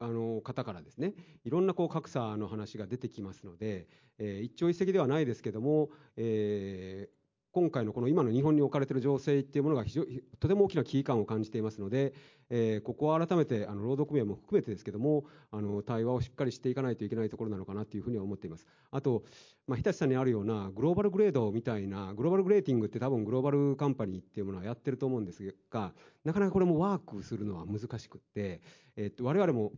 [0.00, 1.14] あの方からですね
[1.44, 3.86] いろんなこう格差の話が出てきますので、
[4.18, 7.08] えー、一朝一夕ではないですけども、え、
[7.52, 12.12] 今回のこの今の日本に置かれている情勢っていうものが非常にとても大きな危機感を感じていますので、
[12.50, 18.66] えー、ここは改めてあの労働組合も含めてですけどもあの対話をしっかりしていかないといけないところなのかなというふうには思っています。
[18.90, 19.24] あと、
[19.66, 25.92] まあ、日立さんにあるようなグローバルグレードみたいなグローバルグレーティングって多分グローバルカンパニーっていうものはやってると思うんですが
[26.24, 28.60] なかなかこれもワークするのは難しくって、
[28.96, 29.72] えー、っと我々も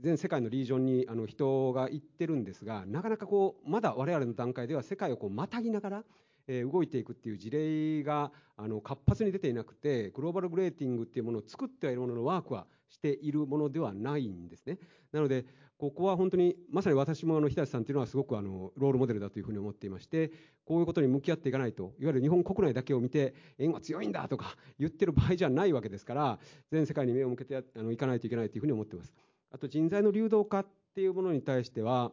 [0.00, 6.04] 全世界のリージョンにあの人が行ってるんですがなかなかこうまだ我々の段階では世界をこうまたぎながら
[6.48, 14.78] 動いていくっていう事例があの活発に出ていなくてグローバルグレーティングっていうものを作ってはいるもののワークはしているものではないんですね
[15.12, 15.44] なので
[15.76, 20.32] ここは本当にまさに私もあの日立さんというのはすごくあのロールモデルだというふうに思っていまして
[20.64, 26.38] こういうことに向き合っていかないといわゆる日本国内だけを見て円は強いんだとか言ってる場合じゃないわけですから
[26.72, 29.14] 全世界に目を向けてあのいかないといけないというふうに思っています。
[29.50, 32.10] あと人材の流動化っていうものに対しては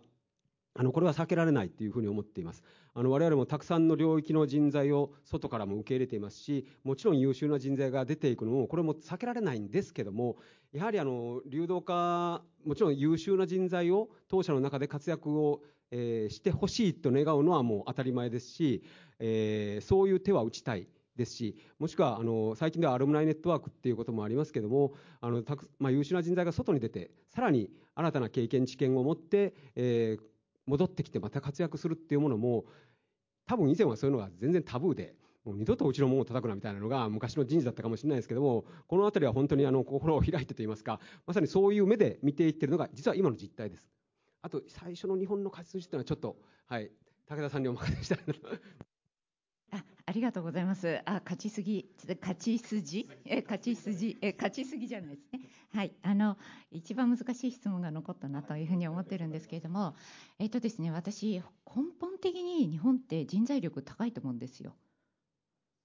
[0.76, 2.62] あのこれは避けられないというふうに思っています。
[2.98, 10.38] あの我々もたくさんの領域の人材を外からも受け入れていますしもちろん優秀な人材が出ていくのもこれも避けられないんですけども
[10.72, 18.84] やはりあの流動化もちろん優秀な人材を当社の中で活躍を、え、してほしいと願うのはもう当たり前ですし、
[19.20, 30.24] えー、そういう手は打ちたいですし、もしくはあの最近ではアルムナイネットワークっていうこともありますけども、あのたくまあ、優秀な人材が外に出て、さらに新たな経験、知見を持って、えー、
[30.66, 32.66] 戻ってきてまた活躍するっていうものも、
[33.48, 43.88] 多分以前はそういうのが全然タブーで、もう二度とうちの門を叩くなみたいなのが昔の人事だったかもしれないですけども、このあたりは本当にあの心を開いてといいますか、まさにそういう目で見ていってるのが、実は今の実態です。
[44.42, 46.38] あと、最初の日本の勝ち筋というのはちょっと、
[46.68, 46.92] はい、
[47.28, 48.40] 武田さんにお任せしたいなと。
[50.06, 51.02] あありがとうございます。
[51.06, 51.90] あ、勝ちすぎ、
[52.22, 55.42] 勝ち筋、え、勝ち筋、え、勝ちすぎじゃないですね。
[55.74, 56.38] はい、あの
[56.72, 59.96] 一番難しい質問が残ったなというふうに思ってるんですけれども、
[60.40, 61.44] えっとですね、私根
[62.00, 64.76] 本的に日本って人材力高いと思うんですよ。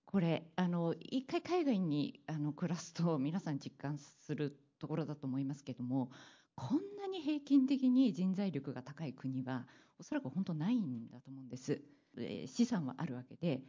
[0.05, 6.11] これあの一回海外にあの暮らすと皆さん実感するところだと思いますけども、
[6.55, 9.67] こんなに平均的に人材力が高い国は
[9.99, 11.81] おそらく本当ないんだと思うんです。
[12.19, 13.63] え資産はあるわけで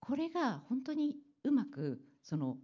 [0.00, 2.56] これが本当にうまくその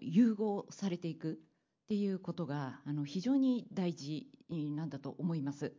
[0.00, 5.74] 融合されていくっていうことがあの非常に大事なんだと思います。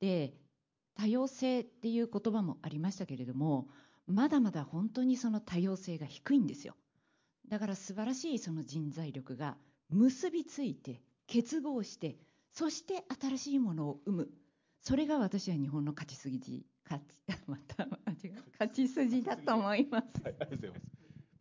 [0.00, 0.34] で
[0.94, 3.68] 多様性っていう言葉もありましたけれども
[4.06, 6.74] まだまだ本当にその多様性が低いんですよ
[7.48, 9.56] だから素晴らしいその人材力が
[9.90, 12.16] 結びついて結合して
[12.52, 14.28] そして新しいものを生む
[14.86, 20.22] それが私は日本の勝ち筋勝ちまた間違う勝ち筋だと思います。
[20.22, 20.82] はい、ありがとうございます。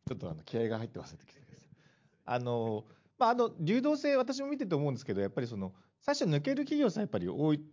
[0.07, 1.41] ちょっとあの気合が入って忘れてきて。
[2.25, 2.85] あの
[3.19, 7.63] まああの流動性私も見てて思うんですけどやっぱりその最初抜ける企業さんやっぱり多い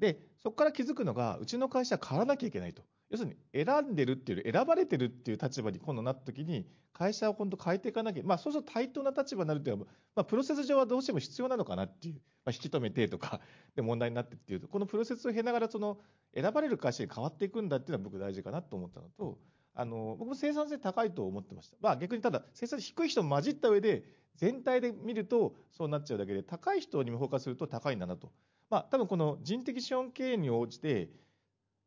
[0.00, 2.82] でそこから気づくのがうちの会社は変わらなきゃいけないと。
[3.10, 13.40] 要するに選んでるっていう選ばれてるっていう立場に今度なった時に会社を今度変えていかなきゃまあそうすると対等な立場になるっていうのは、まあ、プロセス上はどうしても必要なのかなっていう、まあ、引き止めてとか
[13.74, 15.98] で問題になってっていうとこのプロセスを経ながらその
[16.34, 19.38] 選ばれる会社に変わっていくんだっていうのは僕大事かなと思ったのと
[19.74, 21.76] あの僕も生産性高いと思ってました。
[21.80, 24.04] まあ逆にただ生産性低い人も混じった上で
[24.36, 28.32] 全体で見るとそうなっちゃうだけで高い人にもフォーカスすると高いんだなと。
[28.68, 31.10] まあ多分この人的資本経営に応じて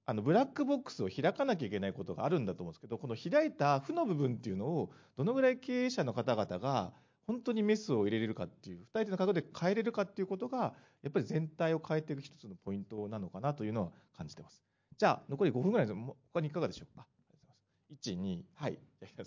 [0.06, 6.92] あのブラックボックスを開かなきゃいけないことがあるんだと思うんですけどこの開いた負の部分っていうのをどのぐらい経営者の方々が
[7.26, 10.74] 本当にメスを入れれるかっていう2人の角度で変えれるかっていうことが
[11.04, 14.62] やっぱり全体を変えていく一つのポイントなのかなというのは感じてます。
[14.98, 16.00] じゃあ残り5分ぐらいです
[16.34, 17.06] 他にいかがでしょうか
[18.04, 19.24] ？1、2、はい、じゃ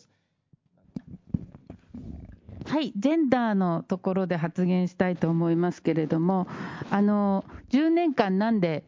[2.67, 6.49] あはい、ジェンダーのところで発言したいと思いますけれども、
[6.91, 8.85] あの10年間、なんで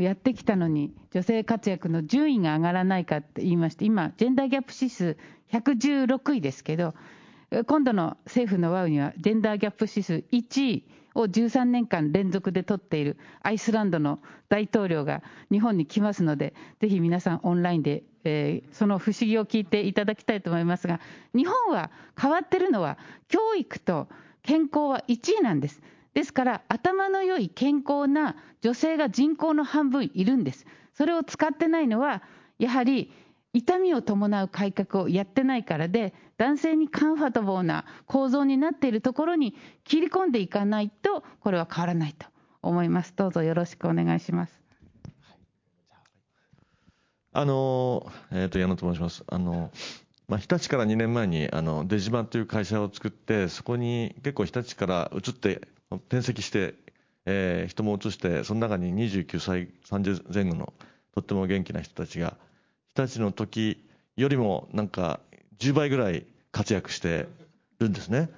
[0.00, 5.18] やってきたのに女性活躍の順位が上がらないかって言いまして今ジェンダーギャップ指数
[5.52, 6.94] 116位ですけど
[7.66, 21.00] 今度の政府のワウにはジェンダーギャップ指数1位を13年間連続で取っているアイスランドの大統領が日本に来ますのでぜひ皆さんオンラインで、えー、その不思議を聞いていただきたいと思いますが
[21.34, 22.96] 日本は変わってるのは
[23.28, 24.08] 教育と
[24.42, 25.82] 健康は1位なんです。
[26.18, 30.66] ですから頭の良い健康な女性が人口の半分いるんです。
[30.92, 32.24] それを使ってないのは
[32.58, 33.12] やはり
[33.52, 39.54] 痛みを伴う改革をやってないからで男性にカンファタボーな構造になっているところに
[39.84, 42.26] 切り込んでいかないとこれは変わらないと
[42.62, 43.14] 思います。
[43.14, 44.60] どうぞよろしくお願いします。
[47.32, 49.22] あの、えーと、矢野と申します。
[49.28, 49.70] あの
[50.26, 56.74] まあ、日立から2年前にあのデジマンという会社を作ってそこに結構日立から移って転籍して、
[57.68, 60.72] 人も移してその中に29歳30前後の
[61.14, 62.36] とっても元気な人たちが
[62.94, 63.84] 日立の時
[64.16, 65.20] よりもなんか
[65.58, 67.28] 10倍ぐらい活躍して
[67.80, 68.30] るんですね。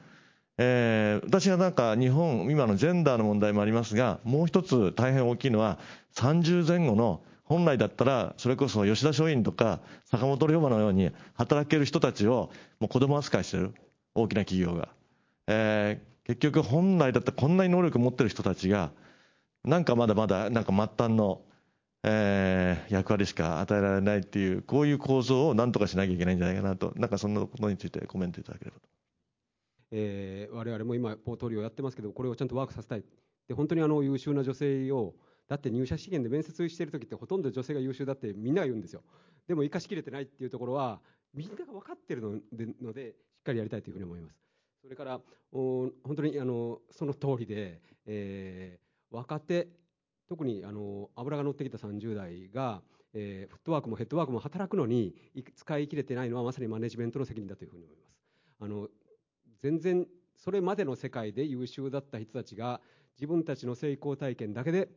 [1.24, 5.78] 私はなんか日本今のジェンダーの問題もありますがもう一つ大変大きいのは
[6.16, 13.72] 30前後の本来だったらそれこそ吉田松陰とか坂本龍馬のように働ける人たちをもう子供扱いしてる
[14.14, 14.88] 大きな企業が、
[16.30, 18.92] 結局本来だってこんなに能力持ってる人たちが
[19.64, 21.42] なんかまだまだなんか末端の、
[22.04, 28.88] えー、役割しか与えられないっていうこういう構造をなんとかしなきゃいけないんじゃないかなとなんかそんなことについてコメントいただければと。
[29.90, 33.04] えー、我々も今ポートリオやってますけどこれをちゃんとワークさせたい。
[33.48, 35.14] で本当にあの優秀な女性を
[35.48, 39.02] だって入社試験で面接してる時ってほとんど女性が優秀だってみんなが言うんですよ。
[39.48, 41.00] でも生かしきれてないっていうところは
[41.34, 42.22] みんなが分かってる
[42.80, 44.49] のでしっかりやりたいというふうに思います。
[44.82, 45.20] それから
[45.52, 49.68] 本当にあのその通りで、えー、若手
[50.28, 55.14] 特にあの油が乗ってきた30代が、えー、フットワークもヘッドワークも働くのに
[55.56, 58.16] 使い切れてないのはまさにマネジメントの責任だというふうに思います
[58.60, 58.88] あの
[59.62, 60.06] 全然
[60.36, 62.80] それまでの世界で優秀だった人たちが
[63.16, 64.88] 自分たちの成功体験だけで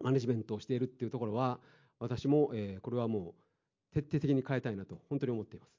[0.00, 1.60] マネジメントをしているっていうところは
[2.00, 3.34] 私も、えー、これはも
[3.92, 5.72] う徹底的に変えたいなと本当に思っています。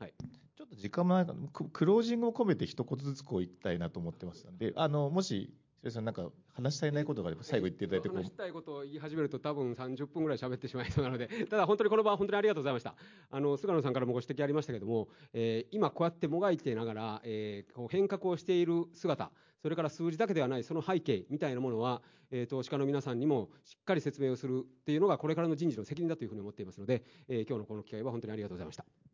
[0.00, 0.43] はい
[0.76, 1.38] 時間もないから
[1.72, 5.52] クロージングを込めて一言ずつこう言いたいなと思ってますのであのもし
[5.84, 12.94] 白井さんなんか話したいないことがあれば最後言っていただいて話したいことを言い始めると多分30分ぐらい喋ってしまいそうなので ただ本当にこの場本当にありがとうございました。
[13.30, 29.13] あの菅野さんからもご指摘ありましたけれども、えー今こうやってもがいてながら、えーこう変革をしている姿それから数字だけではないその背景みたいなものは、えー投資家の皆さんにもしっかり説明をするっていうのがこれからの人事の責任だというふうに思っていますので、えー今日のこの機会は本当にありがとうございました。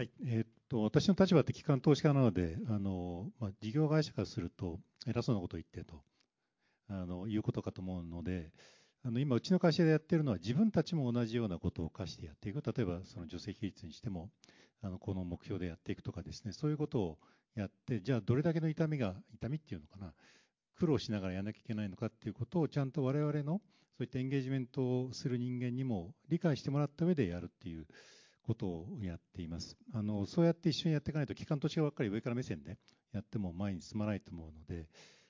[0.00, 0.10] はい。
[0.24, 6.00] えーっと私の立場って機関投資家なのであの、まあ、事業会社からすると偉そうなことを言ってと
[6.88, 8.50] あのいうことかと思うので
[9.04, 12.62] あの今、うちの会社でやってるのは自分たちも同じようなことを課してやっていく。
[12.64, 14.30] 例えばその助成比率にしても
[14.80, 16.52] あのこの目標でやっていくとかですね。
[16.52, 17.18] そういうことを
[17.54, 20.14] やってじゃあどれだけの痛みが痛みっていうのかな。
[20.78, 23.60] 苦労しながらやらなきゃいけないのかっていうことをちゃんと我々の
[23.98, 27.86] そういったエンゲージメントをする人間にも理解してもらった上でやるっていう
[28.50, 29.76] ことをやっています。
[29.94, 32.78] あのそうやって一緒にやっていかないと、機関投資家ばっかり上から目線で
[33.12, 34.88] やっても前に進まないと思うので、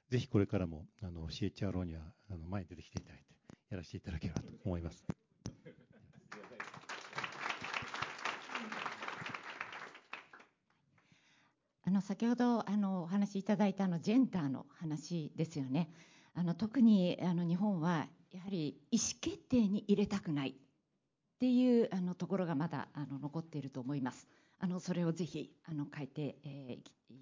[0.08, 2.00] ぜひこれからもあの CHRO には
[2.30, 3.24] あの前に出てきていただいて、
[3.68, 5.04] やらせていただければと思います。
[11.84, 15.92] あの先ほどあのお話しいただいたあのジェンダーの話ですよね。
[16.32, 20.54] あの特にあの日本はやはり意思決定に入れたくない
[21.40, 24.28] っていうあのところがまだあの残っていると思います。
[24.58, 27.14] あのそれをぜひあの変えてい、えーきえ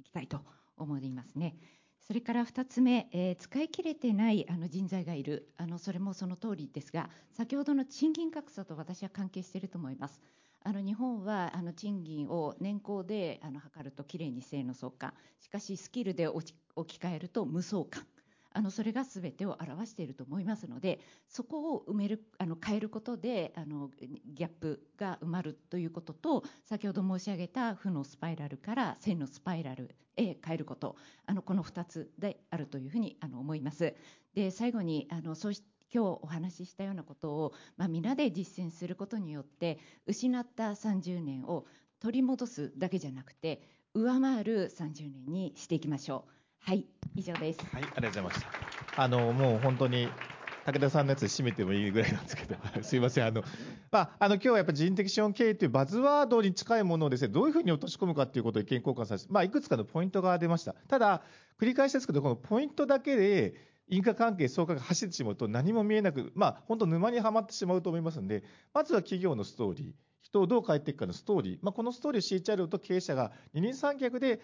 [0.00, 0.40] ーきたいと
[0.78, 1.54] 思いますね。
[2.00, 10.22] それから2つ目、えー使い切れてないあの人材がいるあのそれもその通りですが先ほどの賃金格差と私は関係していると思います。
[10.62, 16.54] あの日本はあの賃金を年功であの測るときれいに正の相関しかしスキルで置
[16.86, 18.06] き換えると無相関
[18.52, 30.96] あのそれが全てを表していると思いますのでそこを埋めるあの変えることであのギャップが埋まるということと先ほど申し上げた負のスパイラルから正のスパイラルへ変えること
[31.26, 33.94] あのこの2つであるというふうにあの思います。
[34.34, 35.52] で最後にあのそう
[35.92, 41.66] 今日お話ししたようなことを、まあ、皆で実践することによって失った30年を
[42.00, 43.62] 取り戻すだけじゃなくて
[43.94, 46.37] 上回る30年にしていきましょう。
[46.60, 46.84] はい、
[47.14, 47.60] 以上です。
[47.72, 49.02] はい、ありがとうございました。
[49.02, 50.08] あの、もう本当に、
[50.72, 53.26] 武田さんのやつ締めてもいいぐらいなんですけど、 すいません。
[53.26, 53.42] あの、
[53.90, 60.74] まあ、あの、今日はやっぱ人的資本経営というバズワードに近いものをですね、どういうふうに落とし込むかということを意見交換させて、まあ、いくつかのポイントが出ました。
[60.88, 61.22] ただ、
[61.58, 63.54] 繰り返しですけど、このポイントだけで、
[63.88, 68.44] 因果関係、相関が走ってしまうと何も見えなく、まあ、本当沼にはまってしまうと思いますので、
[68.74, 74.40] まずは企業のストーリー、人をどう変えていくかのストーリー、まあ、このストーリーを CHR と経営者が二人三脚で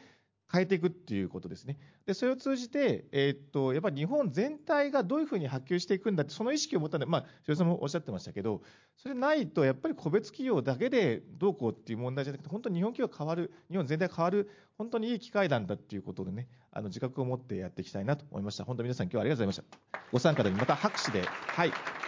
[0.55, 1.78] 変えていくっていうことですね。
[2.07, 8.62] で、それを通じて、えーっと、やっぱり日本全体がどういうふうに波及していくんだって、その意識を持ったんで、まあ、白井さんもおっしゃってましたけど、
[8.96, 14.48] それないと、やっぱり個別企業だけでどうこうっていう問題じゃなくて、本当に日本企業が変わる、日本全体が変わる、
[14.78, 18.64] 本当にいい機会なんだっていうことでね、あの、自覚を持ってやっていきたいなと思いました。
[18.64, 20.09] 本当皆さん今日はありがとうございました。
[20.12, 22.03] ご参加でまた拍手で、はい。